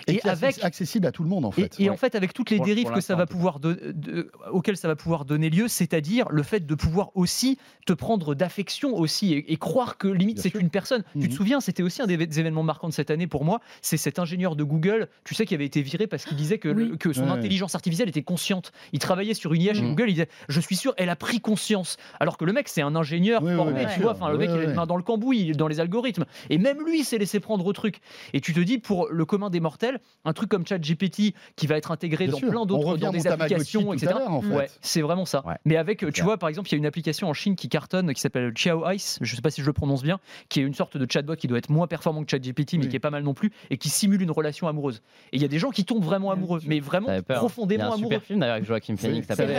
[0.07, 1.79] Et, Et avec- accessible à tout le monde, en fait.
[1.79, 1.91] et Ouais.
[1.91, 4.89] en fait, avec toutes les dérives pour que ça va pouvoir de- de- auxquelles ça
[4.89, 9.53] va pouvoir donner lieu, c'est-à-dire le fait de pouvoir aussi te prendre d'affection aussi et,
[9.53, 11.03] et croire que limite c'est une personne.
[11.13, 11.31] Tu te Mhm.
[11.33, 13.61] souviens, c'était aussi un des des événements marquants de cette année pour moi.
[13.83, 16.69] C'est cet ingénieur de Google, tu sais, qui avait été viré parce qu'il disait que,
[16.69, 16.99] le- Oui.
[16.99, 17.31] que son Ouais.
[17.31, 18.73] intelligence artificielle était consciente.
[18.93, 19.91] Il travaillait sur une IA chez Mhm.
[19.91, 20.09] Google.
[20.11, 21.97] Il disait, je suis sûr, elle a pris conscience.
[22.21, 24.13] Alors que le mec, c'est un ingénieur Oui, formé, tu vois.
[24.13, 26.25] Enfin, le mec, il les mains dans le cambouis, il est dans les algorithmes.
[26.51, 28.01] Et même lui s'est laissé prendre au truc.
[28.33, 31.77] Et tu te dis, pour le commun des mortels, un truc comme ChatGPT qui va
[31.77, 32.51] être intégré Bien dans sûr.
[32.51, 34.13] plein d'autres, dans des applications, etc.
[34.19, 34.55] l'heure, en fait.
[34.55, 35.45] Ouais, c'est vraiment ça.
[35.47, 35.55] Ouais.
[35.65, 38.13] Mais avec, tu vois, par exemple, il y a une application en Chine qui cartonne,
[38.15, 40.75] qui s'appelle Chiao Ice, je sais pas si je le prononce bien, qui est une
[40.75, 42.89] sorte de chatbot qui doit être moins performant que ChatGPT, mais Oui.
[42.89, 45.03] qui est pas mal non plus, et qui simule une relation amoureuse.
[45.33, 47.37] Et il y a des gens qui tombent vraiment amoureux, mais vraiment avait peur.
[47.37, 48.03] Il y profondément a un amoureux.
[48.15, 49.27] super film d'ailleurs avec Joaquin Phoenix.
[49.27, 49.51] S'appelle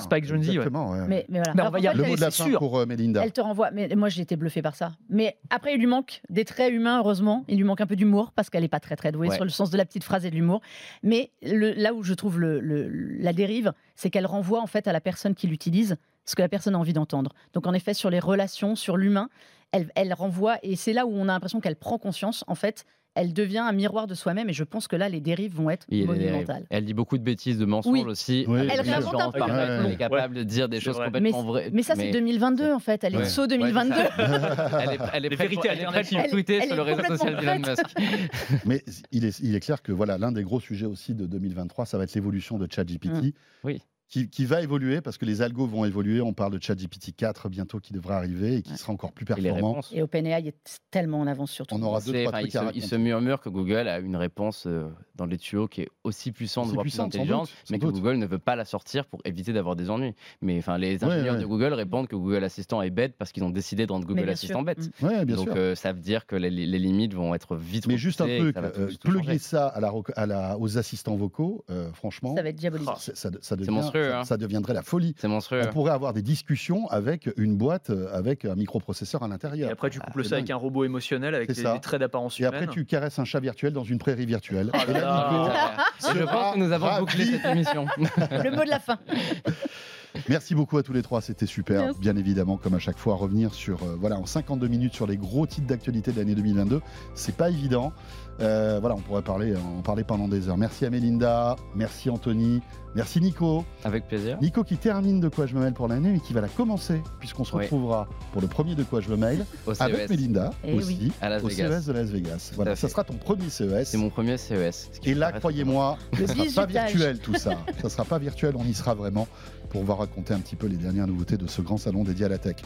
[0.00, 0.64] Spike Jonze, ouais.
[1.08, 1.54] Mais, mais voilà.
[1.54, 2.58] Mais on va y Le mot de la fin sûr.
[2.58, 3.22] pour euh, Melinda.
[3.24, 3.70] Elle te renvoie.
[3.72, 4.92] Mais moi, j'ai été bluffée par ça.
[5.08, 7.44] Mais après, il lui manque des traits humains, heureusement.
[7.48, 9.34] Il lui manque un peu d'humour parce qu'elle n'est pas très très douée Ouais.
[9.36, 10.60] sur le sens de la petite phrase et de l'humour.
[11.02, 14.86] Mais le- là où je trouve le- le- la dérive, c'est qu'elle renvoie en fait
[14.88, 17.32] à la personne qui l'utilise ce que la personne a envie d'entendre.
[17.52, 19.28] Donc en effet, sur les relations, sur l'humain,
[19.72, 20.56] elle, elle renvoie.
[20.62, 22.44] Et c'est là où on a l'impression qu'elle prend conscience.
[22.46, 22.84] En fait,
[23.14, 24.48] elle devient un miroir de soi-même.
[24.48, 26.64] Et je pense que là, les dérives vont être Oui, monumentales.
[26.70, 28.04] elle dit beaucoup de bêtises, de mensonges Oui.
[28.04, 28.44] aussi.
[28.48, 28.60] Oui.
[28.70, 29.40] Elle gens un peu.
[29.86, 31.06] Elle est capable de dire des choses vrai.
[31.06, 31.70] complètement Mais- vraies.
[31.72, 33.04] Mais ça, c'est 2022 en fait.
[33.04, 33.24] Elle est Ouais.
[33.24, 33.94] saut Ouais, 2022.
[33.94, 34.80] c'est ça.
[35.14, 37.58] Elle est, prête pour, elle est prête pour tweeter sur le réseau social d'Elon.
[37.58, 37.84] Musk.
[38.64, 41.86] Mais il est, il est clair que voilà, l'un des gros sujets aussi de 2023,
[41.86, 43.08] ça va être l'évolution de ChatGPT.
[43.26, 43.30] Mm.
[43.64, 43.82] Oui.
[44.14, 46.20] Qui, qui va évoluer parce que les algos vont évoluer.
[46.20, 48.76] On parle de ChatGPT 4 bientôt qui devrait arriver et qui Ouais.
[48.76, 49.80] sera encore plus performant.
[49.92, 51.74] Et OpenAI est tellement en avance sur tout.
[51.74, 54.14] On aura deux, trois trucs il, à se, il se murmure que Google a une
[54.14, 54.84] réponse euh,
[55.16, 57.86] dans les tuyaux qui est aussi puissante, voire plus puissante, sans intelligente, doute, mais que
[57.86, 57.94] doute.
[57.96, 60.14] Google ne veut pas la sortir pour éviter d'avoir des ennuis.
[60.42, 61.40] Mais enfin, les ingénieurs ouais.
[61.40, 64.28] de Google répondent que Google Assistant est bête parce qu'ils ont décidé de rendre Google
[64.30, 64.64] Assistant sûr.
[64.64, 64.90] bête.
[65.00, 65.06] Mm.
[65.06, 65.54] Ouais, bien Donc sûr.
[65.56, 68.56] euh, ça veut dire que les, les limites vont être vite Mais juste un truc,
[68.56, 72.50] euh, plugger ça à la, rec- à la- aux assistants vocaux, euh, franchement, Ça va
[72.50, 72.88] être diabolique.
[72.98, 73.66] c'est- ça, ça devient-
[74.04, 74.24] monstrueux, ça- hein.
[74.24, 75.14] ça deviendrait la folie.
[75.18, 75.62] C'est monstrueux.
[75.68, 79.70] On pourrait avoir des discussions avec une boîte euh, avec un microprocesseur à Et l'intérieur.
[79.72, 82.44] après, tu couples c'est ça avec un robot émotionnel avec des, des traits d'apparence Et
[82.44, 82.54] humaine.
[82.62, 84.70] après, tu caresses un chat virtuel dans une prairie virtuelle.
[84.74, 85.76] Oh Et là là,
[86.14, 87.00] Et je pense que nous avons ravi.
[87.00, 87.86] bouclé cette émission.
[87.98, 88.98] Le mot de la fin.
[90.28, 91.80] Merci beaucoup à tous les trois, c'était super.
[91.86, 92.00] Merci.
[92.00, 95.16] Bien évidemment, comme à chaque fois, revenir sur, euh, voilà, en 52 minutes sur les
[95.16, 96.80] gros titres d'actualité de l'année 2022,
[97.16, 97.92] c'est pas évident.
[98.40, 100.56] Euh, voilà, on pourrait parler, en parler pendant des heures.
[100.56, 102.60] Merci à Mélinda, merci Anthony,
[102.96, 103.64] merci Nico.
[103.84, 104.38] Avec plaisir.
[104.42, 107.00] Nico qui termine de quoi je me mêle pour l'année, mais qui va la commencer,
[107.20, 107.62] puisqu'on se Oui.
[107.62, 109.46] retrouvera pour le premier de quoi je me mêle
[109.78, 110.10] avec CES.
[110.10, 111.12] Mélinda Eh aussi, oui.
[111.20, 111.80] À Las au Vegas.
[111.80, 112.50] CES de Las Vegas.
[112.56, 113.84] Voilà, ça sera ton premier CES.
[113.88, 114.90] C'est mon premier CES.
[114.92, 117.52] ce qui Et me là, croyez-moi, Le ça sera pas virtuel tout ça.
[117.82, 119.28] ça sera pas virtuel, on y sera vraiment
[119.74, 122.28] pour vous raconter un petit peu les dernières nouveautés de ce grand salon dédié à
[122.28, 122.58] la tech.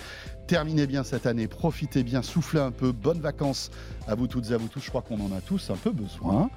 [0.47, 3.71] Terminez bien cette année, profitez bien, soufflez un peu, bonnes vacances
[4.07, 4.81] à vous toutes et à vous tous.
[4.81, 6.51] Je crois qu'on en a tous un peu besoin.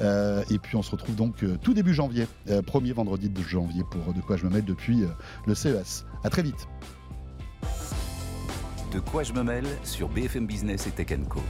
[0.00, 3.42] Euh, et puis on se retrouve donc euh, tout début janvier, euh, premier vendredi de
[3.42, 5.04] janvier pour De quoi je me mêle depuis
[5.46, 6.06] le CES.
[6.24, 6.68] À très vite.
[8.94, 11.42] De quoi je me mêle sur BFM Business et Tech Co.